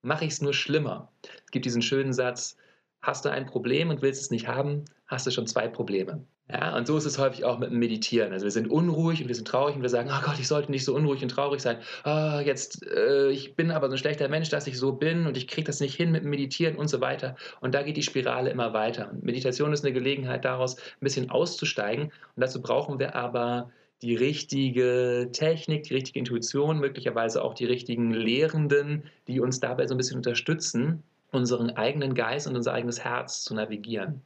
mache 0.03 0.25
ich 0.25 0.33
es 0.33 0.43
nur 0.43 0.55
schlimmer. 0.55 1.11
Es 1.45 1.51
gibt 1.51 1.65
diesen 1.65 1.83
schönen 1.83 2.13
Satz, 2.13 2.57
hast 3.01 3.25
du 3.25 3.31
ein 3.31 3.47
Problem 3.47 3.91
und 3.91 4.03
willst 4.03 4.23
es 4.23 4.31
nicht 4.31 4.49
haben, 4.49 4.85
hast 5.07 5.27
du 5.27 5.31
schon 5.31 5.47
zwei 5.47 5.69
Probleme. 5.69 6.25
Ja, 6.51 6.77
und 6.77 6.87
so 6.87 6.99
ist 6.99 7.07
es 7.07 7.19
häufig 7.19 7.45
auch 7.45 7.59
mit 7.59 7.71
dem 7.71 7.79
Meditieren. 7.79 8.33
Also 8.33 8.45
wir 8.45 8.51
sind 8.51 8.71
unruhig 8.71 9.23
und 9.23 9.29
wir 9.29 9.35
sind 9.35 9.49
traurig 9.49 9.77
und 9.77 9.83
wir 9.83 9.89
sagen, 9.89 10.11
oh 10.13 10.23
Gott, 10.25 10.39
ich 10.39 10.49
sollte 10.49 10.71
nicht 10.71 10.85
so 10.85 10.95
unruhig 10.95 11.23
und 11.23 11.31
traurig 11.31 11.63
sein. 11.63 11.79
Oh, 12.05 12.41
jetzt, 12.45 12.85
äh, 12.87 13.31
ich 13.31 13.55
bin 13.55 13.71
aber 13.71 13.89
so 13.89 13.95
ein 13.95 13.99
schlechter 13.99 14.29
Mensch, 14.29 14.51
dass 14.51 14.67
ich 14.67 14.79
so 14.79 14.93
bin 14.93 15.27
und 15.27 15.37
ich 15.37 15.49
kriege 15.49 15.67
das 15.67 15.81
nicht 15.81 15.95
hin 15.95 16.11
mit 16.11 16.25
dem 16.25 16.31
Meditieren 16.31 16.77
und 16.77 16.89
so 16.89 17.01
weiter. 17.01 17.37
Und 17.61 17.75
da 17.75 17.83
geht 17.83 17.97
die 17.97 18.03
Spirale 18.03 18.51
immer 18.51 18.75
weiter. 18.75 19.11
Und 19.11 19.23
Meditation 19.23 19.73
ist 19.73 19.85
eine 19.85 19.95
Gelegenheit 19.95 20.45
daraus, 20.45 20.77
ein 20.77 21.01
bisschen 21.01 21.31
auszusteigen. 21.31 22.07
Und 22.07 22.41
dazu 22.41 22.61
brauchen 22.61 22.99
wir 22.99 23.15
aber 23.15 23.71
die 24.03 24.17
richtige 24.17 25.31
Technik, 25.33 25.85
die 25.85 25.95
richtige 25.95 26.19
Intuition, 26.19 26.79
möglicherweise 26.79 27.43
auch 27.43 27.55
die 27.55 27.65
richtigen 27.65 28.13
Lehrenden, 28.13 29.05
die 29.29 29.41
uns 29.41 29.61
dabei 29.61 29.87
so 29.87 29.95
ein 29.95 29.99
bisschen 29.99 30.17
unterstützen, 30.17 31.03
unseren 31.31 31.71
eigenen 31.71 32.15
Geist 32.15 32.47
und 32.47 32.57
unser 32.57 32.73
eigenes 32.73 33.03
Herz 33.05 33.43
zu 33.43 33.55
navigieren. 33.55 34.21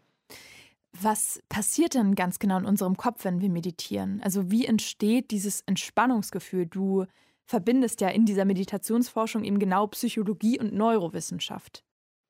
Was 1.01 1.43
passiert 1.49 1.95
denn 1.95 2.15
ganz 2.15 2.39
genau 2.39 2.59
in 2.59 2.65
unserem 2.65 2.97
Kopf, 2.97 3.25
wenn 3.25 3.41
wir 3.41 3.51
meditieren? 3.51 4.21
Also 4.23 4.51
wie 4.51 4.65
entsteht 4.65 5.31
dieses 5.31 5.61
Entspannungsgefühl? 5.63 6.67
Du 6.67 7.05
verbindest 7.45 8.01
ja 8.01 8.09
in 8.09 8.25
dieser 8.25 8.47
Meditationsforschung 8.47 9.45
eben 9.45 9.59
genau 9.59 9.87
Psychologie 9.89 10.59
und 10.59 10.73
Neurowissenschaft. 10.73 11.85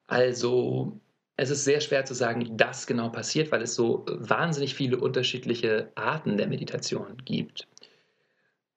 Also 0.09 1.01
es 1.37 1.51
ist 1.51 1.65
sehr 1.65 1.81
schwer 1.81 2.05
zu 2.05 2.15
sagen, 2.15 2.57
das 2.57 2.87
genau 2.87 3.11
passiert, 3.11 3.53
weil 3.53 3.63
es 3.63 3.75
so 3.75 4.07
wahnsinnig 4.09 4.75
viele 4.75 4.99
unterschiedliche 4.99 5.91
Arten 5.95 6.37
der 6.37 6.49
Meditation 6.49 7.19
gibt. 7.25 7.69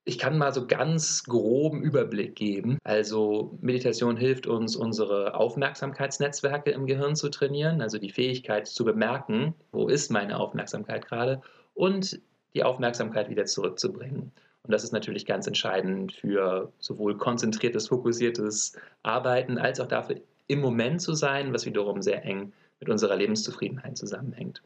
Ich 0.04 0.18
kann 0.18 0.38
mal 0.38 0.54
so 0.54 0.66
ganz 0.66 1.24
groben 1.24 1.84
Überblick 1.84 2.36
geben. 2.36 2.80
Also 2.84 3.58
Meditation 3.62 4.18
hilft 4.18 4.48
uns, 4.48 4.76
unsere 4.76 5.36
Aufmerksamkeitsnetzwerke 5.36 6.72
im 6.72 6.88
Gehirn 6.88 7.16
zu 7.16 7.30
trainieren, 7.30 7.82
also 7.82 7.98
die 7.98 8.10
Fähigkeit 8.10 8.68
zu 8.68 8.84
bemerken, 8.84 9.54
wo 9.72 9.88
ist 9.88 10.10
meine 10.10 10.40
Aufmerksamkeit 10.40 11.08
gerade 11.08 11.42
und 11.76 12.20
die 12.56 12.64
Aufmerksamkeit 12.64 13.30
wieder 13.30 13.46
zurückzubringen. 13.46 14.32
Und 14.64 14.72
das 14.74 14.84
ist 14.84 14.92
natürlich 14.92 15.26
ganz 15.26 15.48
entscheidend 15.48 16.12
für 16.12 16.74
sowohl 16.80 17.16
konzentriertes, 17.18 17.88
fokussiertes 17.88 18.76
Arbeiten 19.04 19.58
als 19.58 19.80
auch 19.80 19.88
dafür, 19.88 20.18
im 20.50 20.60
Moment 20.60 21.02
zu 21.02 21.14
sein, 21.14 21.54
was 21.54 21.66
wiederum 21.66 22.02
sehr 22.02 22.26
eng 22.26 22.52
mit 22.80 22.90
unserer 22.90 23.16
Lebenszufriedenheit 23.16 23.98
zusammenhängt. 23.98 24.62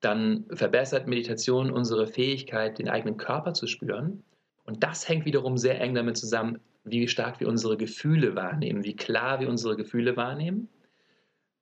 Dann 0.00 0.44
verbessert 0.52 1.06
Meditation 1.06 1.70
unsere 1.70 2.08
Fähigkeit, 2.08 2.78
den 2.78 2.88
eigenen 2.88 3.16
Körper 3.16 3.54
zu 3.54 3.68
spüren. 3.68 4.24
Und 4.64 4.82
das 4.82 5.08
hängt 5.08 5.24
wiederum 5.24 5.56
sehr 5.56 5.80
eng 5.80 5.94
damit 5.94 6.16
zusammen, 6.16 6.58
wie 6.82 7.06
stark 7.06 7.38
wir 7.38 7.48
unsere 7.48 7.76
Gefühle 7.76 8.34
wahrnehmen, 8.34 8.82
wie 8.82 8.96
klar 8.96 9.38
wir 9.38 9.48
unsere 9.48 9.76
Gefühle 9.76 10.16
wahrnehmen. 10.16 10.68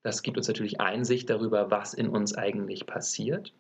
Das 0.02 0.22
gibt 0.22 0.38
uns 0.38 0.48
natürlich 0.48 0.80
Einsicht 0.80 1.28
darüber, 1.28 1.70
was 1.70 1.92
in 1.92 2.09
uns 2.09 2.35
eigentlich 2.35 2.87
passiert. 2.87 3.52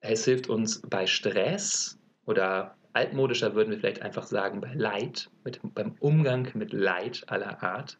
Es 0.00 0.24
hilft 0.24 0.48
uns 0.48 0.80
bei 0.80 1.06
Stress 1.06 2.00
oder 2.24 2.76
altmodischer 2.96 3.54
würden 3.54 3.70
wir 3.70 3.78
vielleicht 3.78 4.02
einfach 4.02 4.26
sagen 4.26 4.60
bei 4.60 4.72
Leid, 4.74 5.30
mit, 5.44 5.60
beim 5.74 5.94
Umgang 6.00 6.48
mit 6.54 6.72
Leid 6.72 7.24
aller 7.26 7.62
Art. 7.62 7.98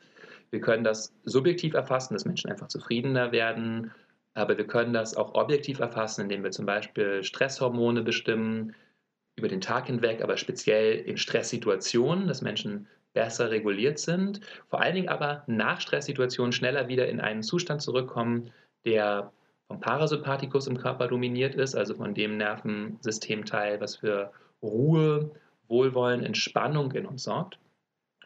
Wir 0.51 0.61
können 0.61 0.85
das 0.85 1.15
subjektiv 1.25 1.75
erfassen, 1.75 2.15
dass 2.15 2.25
Menschen 2.25 2.51
einfach 2.51 2.69
zufriedener 2.69 3.31
werden, 3.31 3.93
aber 4.35 4.57
wir 4.57 4.67
können 4.67 4.95
das 4.95 5.15
auch 5.17 5.35
objektiv 5.35 5.81
erfassen, 5.81 6.23
indem 6.23 6.43
wir 6.43 6.51
zum 6.51 6.67
Beispiel 6.67 7.23
Stresshormone 7.23 8.03
bestimmen 8.03 8.75
über 9.37 9.49
den 9.49 9.61
Tag 9.61 9.87
hinweg, 9.87 10.23
aber 10.23 10.39
speziell 10.39 10.95
in 10.95 11.19
Stresssituationen, 11.19 12.27
dass 12.27 12.41
Menschen 12.41 12.89
besser 13.13 13.51
reguliert 13.51 13.99
sind, 13.99 14.41
vor 14.69 14.81
allen 14.81 14.95
Dingen 14.95 15.09
aber 15.09 15.45
nach 15.47 15.81
Stresssituationen 15.81 16.53
schneller 16.53 16.89
wieder 16.89 17.09
in 17.09 17.21
einen 17.21 17.43
Zustand 17.43 17.83
zurückkommen, 17.83 18.51
der 18.87 19.33
vom 19.69 19.81
Parasympathikus 19.81 20.69
im 20.69 20.79
Körper 20.79 21.09
dominiert 21.09 21.55
ist, 21.55 21.75
also 21.75 21.95
von 21.95 22.15
dem 22.15 22.37
Nervensystemteil, 22.37 23.81
was 23.81 23.97
für 23.97 24.33
Ruhe, 24.67 25.31
Wohlwollen, 25.69 26.23
Entspannung 26.23 26.93
in 26.93 27.07
uns 27.07 27.25
sorgt. 27.25 27.59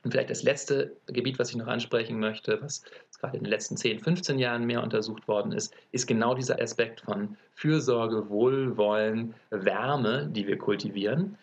Und 0.03 0.13
vielleicht 0.13 0.31
das 0.31 0.43
letzte 0.43 0.97
Gebiet, 1.07 1.39
was 1.39 1.51
ich 1.51 1.57
noch 1.57 1.67
ansprechen 1.67 2.19
möchte, 2.19 2.61
was 2.63 2.83
gerade 3.19 3.37
in 3.37 3.45
den 3.45 3.51
letzten 3.51 3.77
10, 3.77 4.01
15 4.01 4.39
Jahren 4.39 4.65
mehr 4.65 4.83
untersucht 4.83 5.29
worden 5.29 5.53
ist, 5.53 5.75
ist 5.93 6.07
genau 6.07 6.35
dieser 6.35 6.61
Aspekt 6.61 7.03
von 7.03 7.37
Fürsorge, 7.53 8.31
Wohlwollen, 8.31 9.35
Wärme, 9.51 10.29
die 10.33 10.47
wir 10.47 10.57
kultivieren. 10.57 11.37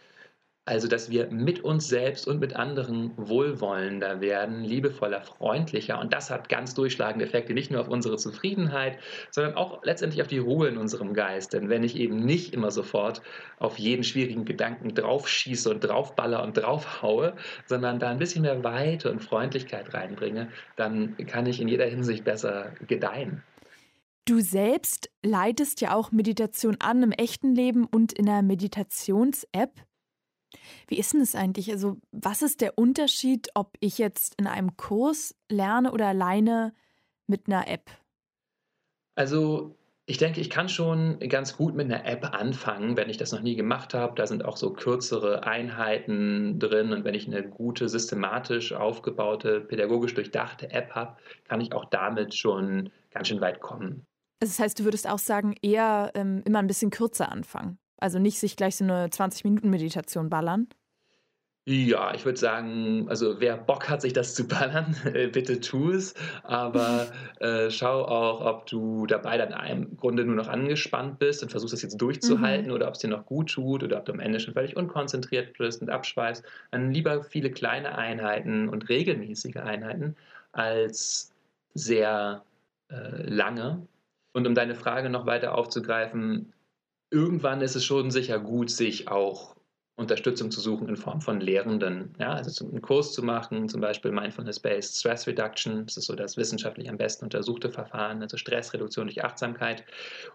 Also, 0.68 0.90
dass 0.90 1.10
wir 1.10 1.32
mit 1.32 1.64
uns 1.64 1.88
selbst 1.88 2.28
und 2.28 2.42
mit 2.42 2.58
anderen 2.58 3.14
wohlwollender 3.16 4.20
werden, 4.20 4.66
liebevoller, 4.66 5.22
freundlicher. 5.22 5.98
Und 5.98 6.14
das 6.14 6.30
hat 6.30 6.50
ganz 6.50 6.74
durchschlagende 6.74 7.24
Effekte, 7.24 7.54
nicht 7.54 7.72
nur 7.72 7.80
auf 7.80 7.88
unsere 7.88 8.18
Zufriedenheit, 8.18 9.00
sondern 9.32 9.56
auch 9.56 9.82
letztendlich 9.86 10.22
auf 10.22 10.28
die 10.28 10.40
Ruhe 10.40 10.68
in 10.68 10.78
unserem 10.78 11.14
Geist. 11.14 11.54
Denn 11.54 11.70
wenn 11.70 11.84
ich 11.84 11.96
eben 11.96 12.20
nicht 12.20 12.54
immer 12.54 12.70
sofort 12.70 13.22
auf 13.60 13.80
jeden 13.80 14.04
schwierigen 14.04 14.44
Gedanken 14.44 14.94
draufschieße 14.94 15.70
und 15.70 15.80
draufballer 15.80 16.44
und 16.44 16.58
draufhaue, 16.58 17.34
sondern 17.66 17.98
da 17.98 18.10
ein 18.10 18.20
bisschen 18.20 18.42
mehr 18.42 18.66
Weite 18.66 19.10
und 19.10 19.24
Freundlichkeit 19.24 19.94
reinbringe, 19.94 20.50
dann 20.76 21.16
kann 21.28 21.46
ich 21.46 21.62
in 21.62 21.70
jeder 21.70 21.86
Hinsicht 21.86 22.26
besser 22.26 22.74
gedeihen. 22.86 23.42
Du 24.26 24.42
selbst 24.42 25.10
leitest 25.24 25.80
ja 25.80 25.96
auch 25.96 26.12
Meditation 26.12 26.76
an 26.82 27.02
im 27.04 27.14
echten 27.14 27.56
Leben 27.56 27.86
und 27.86 28.12
in 28.12 28.28
einer 28.28 28.42
Meditations-App. 28.42 29.87
Wie 30.88 30.98
ist 30.98 31.14
denn 31.14 31.20
das 31.20 31.36
eigentlich? 31.36 31.72
Also, 31.72 31.98
was 32.12 32.42
ist 32.42 32.62
der 32.62 32.78
Unterschied, 32.78 33.50
ob 33.54 33.76
ich 33.80 33.98
jetzt 33.98 34.36
in 34.40 34.48
einem 34.48 34.78
Kurs 34.78 35.36
lerne 35.50 35.92
oder 35.92 36.08
alleine 36.08 36.74
mit 37.28 37.48
einer 37.48 37.68
App? 37.68 37.90
Also, 39.16 39.76
ich 40.10 40.18
denke, 40.18 40.40
ich 40.40 40.50
kann 40.50 40.70
schon 40.70 41.20
ganz 41.20 41.58
gut 41.58 41.76
mit 41.76 41.92
einer 41.92 42.06
App 42.06 42.34
anfangen, 42.34 42.96
wenn 42.96 43.10
ich 43.10 43.18
das 43.18 43.34
noch 43.34 43.42
nie 43.42 43.58
gemacht 43.58 43.94
habe. 43.94 44.16
Da 44.16 44.26
sind 44.26 44.46
auch 44.46 44.56
so 44.56 44.72
kürzere 44.72 45.44
Einheiten 45.44 46.60
drin. 46.60 46.94
Und 46.94 47.04
wenn 47.04 47.14
ich 47.14 47.28
eine 47.28 47.44
gute, 47.44 47.90
systematisch 47.90 48.72
aufgebaute, 48.72 49.60
pädagogisch 49.60 50.14
durchdachte 50.14 50.72
App 50.72 50.92
habe, 50.92 51.18
kann 51.44 51.60
ich 51.60 51.74
auch 51.74 51.86
damit 51.86 52.34
schon 52.34 52.90
ganz 53.12 53.28
schön 53.28 53.42
weit 53.42 53.60
kommen. 53.60 54.06
Also 54.40 54.54
das 54.54 54.60
heißt, 54.60 54.80
du 54.80 54.86
würdest 54.86 55.10
auch 55.10 55.20
sagen, 55.20 55.56
eher 55.62 56.12
ähm, 56.14 56.42
immer 56.46 56.60
ein 56.60 56.68
bisschen 56.68 56.90
kürzer 56.90 57.30
anfangen. 57.30 57.78
Also 57.98 58.20
nicht 58.20 58.40
sich 58.40 58.56
gleich 58.56 58.76
so 58.76 58.84
eine 58.84 59.08
20-Minuten-Meditation 59.08 60.30
ballern. 60.30 60.68
Ja, 61.70 62.14
ich 62.16 62.24
würde 62.24 62.40
sagen, 62.40 63.08
also 63.10 63.42
wer 63.42 63.58
Bock 63.58 63.90
hat, 63.90 64.02
sich 64.02 64.14
das 64.14 64.36
zu 64.36 64.48
ballern, 64.48 64.96
bitte 65.34 65.60
tu 65.60 65.92
es. 65.92 66.14
Aber 66.44 67.12
äh, 67.42 67.70
schau 67.70 68.06
auch, 68.06 68.40
ob 68.40 68.68
du 68.68 69.06
dabei 69.06 69.38
dann 69.38 69.52
im 69.68 69.98
Grunde 69.98 70.24
nur 70.24 70.36
noch 70.36 70.48
angespannt 70.48 71.20
bist 71.20 71.44
und 71.44 71.50
versuchst 71.50 71.74
das 71.74 71.82
jetzt 71.82 71.98
durchzuhalten 71.98 72.68
mhm. 72.68 72.72
oder 72.72 72.88
ob 72.88 72.94
es 72.94 73.02
dir 73.02 73.10
noch 73.10 73.26
gut 73.26 73.52
tut 73.52 73.84
oder 73.84 73.98
ob 73.98 74.06
du 74.06 74.14
am 74.14 74.22
Ende 74.22 74.40
schon 74.40 74.54
völlig 74.54 74.78
unkonzentriert 74.78 75.58
bist 75.58 75.82
und 75.82 75.90
abschweifst. 75.90 76.46
Dann 76.72 76.94
lieber 76.94 77.22
viele 77.22 77.52
kleine 77.52 77.98
Einheiten 77.98 78.70
und 78.70 78.88
regelmäßige 78.88 79.58
Einheiten 79.58 80.16
als 80.54 81.34
sehr 81.74 82.44
äh, 82.90 83.24
lange. 83.24 83.86
Und 84.32 84.48
um 84.48 84.56
deine 84.56 84.76
Frage 84.76 85.10
noch 85.10 85.26
weiter 85.26 85.54
aufzugreifen, 85.54 86.54
irgendwann 87.10 87.62
ist 87.62 87.76
es 87.76 87.86
schon 87.86 88.12
sicher 88.12 88.40
gut, 88.40 88.70
sich 88.70 89.08
auch 89.08 89.56
Unterstützung 89.98 90.52
zu 90.52 90.62
suchen 90.62 90.88
in 90.90 90.96
Form 90.96 91.22
von 91.22 91.42
Lehrenden. 91.42 92.14
Ja, 92.20 92.34
also 92.34 92.68
einen 92.68 92.84
Kurs 92.84 93.14
zu 93.14 93.24
machen, 93.24 93.68
zum 93.68 93.82
Beispiel 93.82 94.12
Mindfulness-Based 94.12 95.00
Stress 95.00 95.26
Reduction, 95.26 95.88
das 95.88 95.98
ist 95.98 96.06
so 96.06 96.16
das 96.16 96.38
wissenschaftlich 96.38 96.88
am 96.88 96.98
besten 96.98 97.26
untersuchte 97.26 97.72
Verfahren, 97.72 98.22
also 98.22 98.38
Stressreduktion 98.38 99.08
durch 99.08 99.24
Achtsamkeit. 99.24 99.84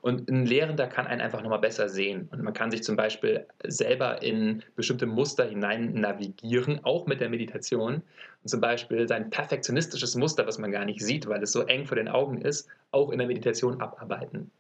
Und 0.01 0.29
ein 0.29 0.47
Lehrender 0.47 0.89
kann 0.89 1.07
einen 1.07 1.21
einfach 1.21 1.43
nochmal 1.43 1.61
besser 1.61 1.89
sehen. 1.89 2.29
Und 2.33 2.43
man 2.43 2.55
kann 2.55 2.73
sich 2.73 2.83
zum 2.83 2.97
Beispiel 2.97 3.47
selber 3.65 4.21
in 4.21 4.65
bestimmte 4.75 5.07
Muster 5.07 5.45
hinein 5.45 5.95
navigieren, 5.95 6.81
auch 6.83 7.07
mit 7.07 7.21
der 7.21 7.29
Meditation. 7.29 8.03
Und 8.43 8.49
zum 8.49 8.61
Beispiel 8.61 9.07
sein 9.07 9.31
perfektionistisches 9.31 10.17
Muster, 10.17 10.45
was 10.45 10.59
man 10.59 10.73
gar 10.73 10.85
nicht 10.85 11.01
sieht, 11.01 11.29
weil 11.29 11.41
es 11.41 11.53
so 11.53 11.63
eng 11.63 11.87
vor 11.87 11.97
den 11.97 12.09
Augen 12.09 12.39
ist, 12.39 12.69
auch 12.91 13.11
in 13.11 13.19
der 13.19 13.29
Meditation 13.29 13.81
abarbeiten 13.81 14.51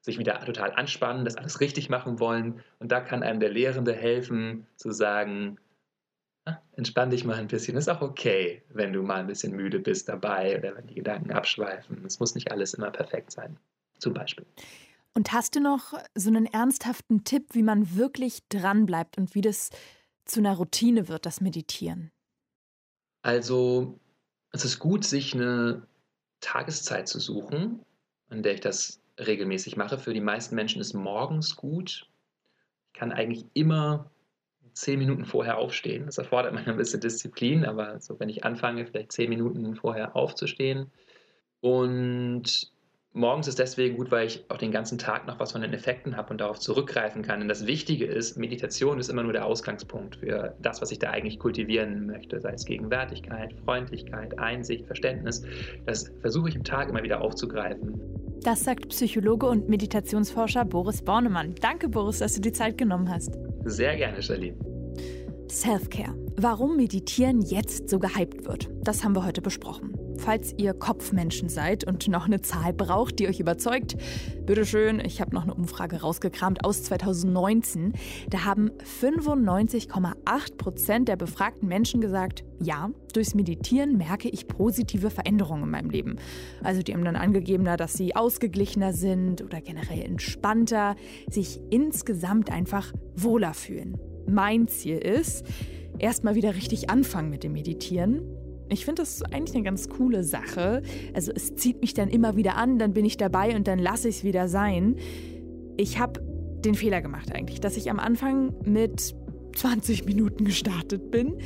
sich 0.00 0.18
wieder 0.18 0.38
total 0.40 0.72
anspannen, 0.72 1.24
das 1.24 1.36
alles 1.36 1.60
richtig 1.60 1.90
machen 1.90 2.18
wollen. 2.20 2.62
Und 2.78 2.90
da 2.90 3.00
kann 3.00 3.22
einem 3.22 3.40
der 3.40 3.50
Lehrende 3.50 3.92
helfen, 3.92 4.66
zu 4.76 4.92
sagen, 4.92 5.58
ah, 6.46 6.58
entspann 6.72 7.10
dich 7.10 7.24
mal 7.24 7.36
ein 7.36 7.48
bisschen. 7.48 7.76
Ist 7.76 7.88
auch 7.88 8.00
okay, 8.00 8.62
wenn 8.70 8.92
du 8.92 9.02
mal 9.02 9.20
ein 9.20 9.26
bisschen 9.26 9.54
müde 9.54 9.78
bist 9.78 10.08
dabei 10.08 10.58
oder 10.58 10.74
wenn 10.76 10.86
die 10.86 10.94
Gedanken 10.94 11.32
abschweifen. 11.32 12.04
Es 12.06 12.18
muss 12.18 12.34
nicht 12.34 12.50
alles 12.50 12.74
immer 12.74 12.90
perfekt 12.90 13.32
sein, 13.32 13.58
zum 13.98 14.14
Beispiel. 14.14 14.46
Und 15.14 15.32
hast 15.32 15.56
du 15.56 15.60
noch 15.60 15.94
so 16.14 16.30
einen 16.30 16.46
ernsthaften 16.46 17.24
Tipp, 17.24 17.48
wie 17.52 17.62
man 17.62 17.96
wirklich 17.96 18.40
dranbleibt 18.48 19.18
und 19.18 19.34
wie 19.34 19.40
das 19.40 19.70
zu 20.24 20.40
einer 20.40 20.54
Routine 20.54 21.08
wird, 21.08 21.26
das 21.26 21.40
Meditieren? 21.40 22.10
Also, 23.22 23.98
es 24.52 24.64
ist 24.64 24.78
gut, 24.78 25.04
sich 25.04 25.34
eine 25.34 25.86
Tageszeit 26.40 27.08
zu 27.08 27.18
suchen, 27.20 27.84
an 28.28 28.42
der 28.42 28.54
ich 28.54 28.60
das 28.60 29.00
regelmäßig 29.26 29.76
mache. 29.76 29.98
Für 29.98 30.14
die 30.14 30.20
meisten 30.20 30.54
Menschen 30.54 30.80
ist 30.80 30.94
morgens 30.94 31.56
gut. 31.56 32.08
Ich 32.92 32.98
kann 32.98 33.12
eigentlich 33.12 33.46
immer 33.54 34.10
zehn 34.72 34.98
Minuten 34.98 35.24
vorher 35.24 35.58
aufstehen. 35.58 36.06
Das 36.06 36.18
erfordert 36.18 36.52
manchmal 36.54 36.74
ein 36.74 36.78
bisschen 36.78 37.00
Disziplin, 37.00 37.64
aber 37.64 38.00
so 38.00 38.18
wenn 38.20 38.28
ich 38.28 38.44
anfange, 38.44 38.86
vielleicht 38.86 39.12
zehn 39.12 39.28
Minuten 39.28 39.76
vorher 39.76 40.16
aufzustehen. 40.16 40.90
Und 41.60 42.72
morgens 43.12 43.48
ist 43.48 43.58
deswegen 43.58 43.96
gut, 43.96 44.10
weil 44.10 44.26
ich 44.26 44.44
auch 44.48 44.56
den 44.56 44.70
ganzen 44.70 44.98
Tag 44.98 45.26
noch 45.26 45.40
was 45.40 45.52
von 45.52 45.62
den 45.62 45.72
Effekten 45.72 46.16
habe 46.16 46.30
und 46.30 46.40
darauf 46.40 46.58
zurückgreifen 46.58 47.22
kann. 47.22 47.42
Und 47.42 47.48
das 47.48 47.66
Wichtige 47.66 48.06
ist, 48.06 48.36
Meditation 48.36 48.98
ist 48.98 49.08
immer 49.08 49.22
nur 49.22 49.32
der 49.32 49.46
Ausgangspunkt 49.46 50.16
für 50.16 50.54
das, 50.60 50.80
was 50.80 50.90
ich 50.90 50.98
da 50.98 51.10
eigentlich 51.10 51.38
kultivieren 51.38 52.06
möchte, 52.06 52.40
sei 52.40 52.52
es 52.52 52.64
Gegenwärtigkeit, 52.64 53.54
Freundlichkeit, 53.64 54.38
Einsicht, 54.38 54.86
Verständnis. 54.86 55.42
Das 55.86 56.10
versuche 56.20 56.48
ich 56.48 56.56
im 56.56 56.64
Tag 56.64 56.88
immer 56.88 57.02
wieder 57.02 57.20
aufzugreifen. 57.20 58.00
Das 58.42 58.64
sagt 58.64 58.88
Psychologe 58.88 59.46
und 59.46 59.68
Meditationsforscher 59.68 60.64
Boris 60.64 61.02
Bornemann. 61.02 61.54
Danke, 61.60 61.88
Boris, 61.88 62.20
dass 62.20 62.34
du 62.34 62.40
die 62.40 62.52
Zeit 62.52 62.78
genommen 62.78 63.10
hast. 63.10 63.36
Sehr 63.64 63.96
gerne, 63.96 64.22
Charlene. 64.22 64.56
Selfcare. 65.48 66.14
Warum 66.36 66.76
Meditieren 66.76 67.42
jetzt 67.42 67.90
so 67.90 67.98
gehypt 67.98 68.46
wird, 68.46 68.70
das 68.82 69.04
haben 69.04 69.14
wir 69.14 69.26
heute 69.26 69.42
besprochen. 69.42 69.94
Falls 70.20 70.54
ihr 70.58 70.74
Kopfmenschen 70.74 71.48
seid 71.48 71.84
und 71.84 72.06
noch 72.08 72.26
eine 72.26 72.42
Zahl 72.42 72.74
braucht, 72.74 73.18
die 73.18 73.26
euch 73.26 73.40
überzeugt, 73.40 73.96
bitteschön, 74.44 75.00
ich 75.00 75.22
habe 75.22 75.34
noch 75.34 75.44
eine 75.44 75.54
Umfrage 75.54 76.02
rausgekramt 76.02 76.62
aus 76.62 76.82
2019. 76.82 77.94
Da 78.28 78.44
haben 78.44 78.70
95,8 79.00 80.56
Prozent 80.58 81.08
der 81.08 81.16
befragten 81.16 81.68
Menschen 81.68 82.02
gesagt, 82.02 82.44
ja, 82.60 82.90
durchs 83.14 83.34
Meditieren 83.34 83.96
merke 83.96 84.28
ich 84.28 84.46
positive 84.46 85.08
Veränderungen 85.08 85.62
in 85.64 85.70
meinem 85.70 85.88
Leben. 85.90 86.16
Also 86.62 86.82
die 86.82 86.92
haben 86.92 87.04
dann 87.04 87.16
angegeben, 87.16 87.64
dass 87.64 87.94
sie 87.94 88.14
ausgeglichener 88.14 88.92
sind 88.92 89.40
oder 89.40 89.62
generell 89.62 90.02
entspannter, 90.02 90.96
sich 91.30 91.60
insgesamt 91.70 92.52
einfach 92.52 92.92
wohler 93.16 93.54
fühlen. 93.54 93.96
Mein 94.26 94.68
Ziel 94.68 94.98
ist, 94.98 95.46
erstmal 95.98 96.34
wieder 96.34 96.54
richtig 96.54 96.90
anfangen 96.90 97.30
mit 97.30 97.42
dem 97.42 97.52
Meditieren 97.54 98.20
ich 98.70 98.84
finde 98.84 99.02
das 99.02 99.22
eigentlich 99.22 99.54
eine 99.54 99.64
ganz 99.64 99.88
coole 99.88 100.24
Sache. 100.24 100.82
Also 101.14 101.32
es 101.34 101.56
zieht 101.56 101.80
mich 101.80 101.94
dann 101.94 102.08
immer 102.08 102.36
wieder 102.36 102.56
an, 102.56 102.78
dann 102.78 102.92
bin 102.92 103.04
ich 103.04 103.16
dabei 103.16 103.54
und 103.56 103.66
dann 103.66 103.78
lasse 103.78 104.08
ich 104.08 104.18
es 104.18 104.24
wieder 104.24 104.48
sein. 104.48 104.96
Ich 105.76 105.98
habe 105.98 106.20
den 106.64 106.74
Fehler 106.74 107.00
gemacht 107.00 107.32
eigentlich, 107.34 107.60
dass 107.60 107.76
ich 107.76 107.90
am 107.90 107.98
Anfang 107.98 108.54
mit 108.64 109.14
20 109.56 110.04
Minuten 110.04 110.44
gestartet 110.44 111.10
bin. 111.10 111.38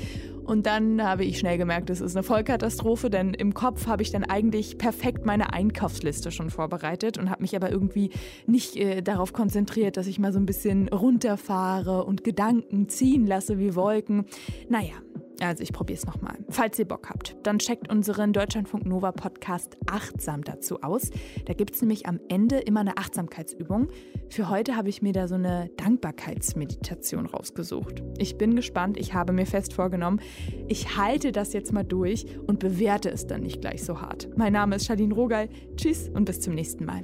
Und 0.45 0.67
dann 0.67 1.03
habe 1.03 1.25
ich 1.25 1.39
schnell 1.39 1.57
gemerkt, 1.57 1.89
es 1.89 2.03
ist 2.03 2.15
eine 2.15 2.23
Vollkatastrophe, 2.23 3.09
denn 3.09 3.33
im 3.33 3.55
Kopf 3.55 3.87
habe 3.87 4.03
ich 4.03 4.11
dann 4.11 4.25
eigentlich 4.25 4.77
perfekt 4.77 5.25
meine 5.25 5.55
Einkaufsliste 5.55 6.31
schon 6.31 6.51
vorbereitet 6.51 7.17
und 7.17 7.31
habe 7.31 7.41
mich 7.41 7.57
aber 7.57 7.71
irgendwie 7.71 8.11
nicht 8.47 8.77
äh, 8.77 9.01
darauf 9.01 9.33
konzentriert, 9.33 9.97
dass 9.97 10.07
ich 10.07 10.19
mal 10.19 10.35
so 10.35 10.39
ein 10.39 10.45
bisschen 10.45 10.89
runterfahre 10.89 12.05
und 12.05 12.25
Gedanken 12.25 12.91
ziehen 12.91 13.27
lasse 13.27 13.59
wie 13.59 13.75
Wolken. 13.75 14.27
Naja, 14.69 14.93
also 15.41 15.63
ich 15.63 15.73
probiere 15.73 15.99
es 15.99 16.07
nochmal. 16.07 16.37
Falls 16.49 16.79
ihr 16.79 16.85
Bock 16.85 17.11
habt, 17.11 17.37
dann 17.43 17.59
checkt 17.59 17.91
unseren 17.91 18.33
Deutschlandfunk 18.33 18.87
Nova 18.87 19.13
Podcast 19.13 19.77
Achtsam 19.87 20.45
dazu 20.45 20.83
aus. 20.83 21.11
Da 21.47 21.55
gibt 21.55 21.75
es 21.75 21.81
nämlich 21.81 22.07
am 22.07 22.21
Ende 22.29 22.59
immer 22.59 22.81
eine 22.81 22.97
Achtsamkeitsübung. 22.97 23.89
Für 24.31 24.49
heute 24.49 24.77
habe 24.77 24.89
ich 24.89 25.03
mir 25.03 25.13
da 25.13 25.29
so 25.29 25.35
eine 25.35 25.71
Dankbarkeitsmeditation 25.77 27.27
rausgesucht. 27.27 28.03
Ich 28.19 28.39
bin 28.39 28.57
gespannt, 28.57 28.97
ich 28.97 29.15
habe 29.15 29.33
mir 29.33 29.47
fest 29.47 29.73
vorgenommen, 29.73 30.21
ich 30.69 30.97
halte 30.97 31.33
das 31.33 31.53
jetzt 31.53 31.73
mal 31.73 31.85
durch 31.85 32.27
und 32.47 32.59
bewerte 32.59 33.11
es 33.11 33.27
dann 33.27 33.43
nicht 33.43 33.61
gleich 33.61 33.85
so 33.85 34.01
hart. 34.01 34.29
Mein 34.37 34.53
Name 34.53 34.77
ist 34.77 34.87
Charlene 34.87 35.15
Rogal. 35.15 35.49
Tschüss 35.77 36.09
und 36.09 36.25
bis 36.25 36.41
zum 36.41 36.55
nächsten 36.55 36.85
Mal. 36.85 37.03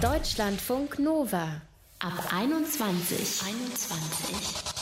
Deutschlandfunk 0.00 0.98
Nova 0.98 1.62
ab 2.00 2.32
21. 2.32 3.42
21. 3.46 4.81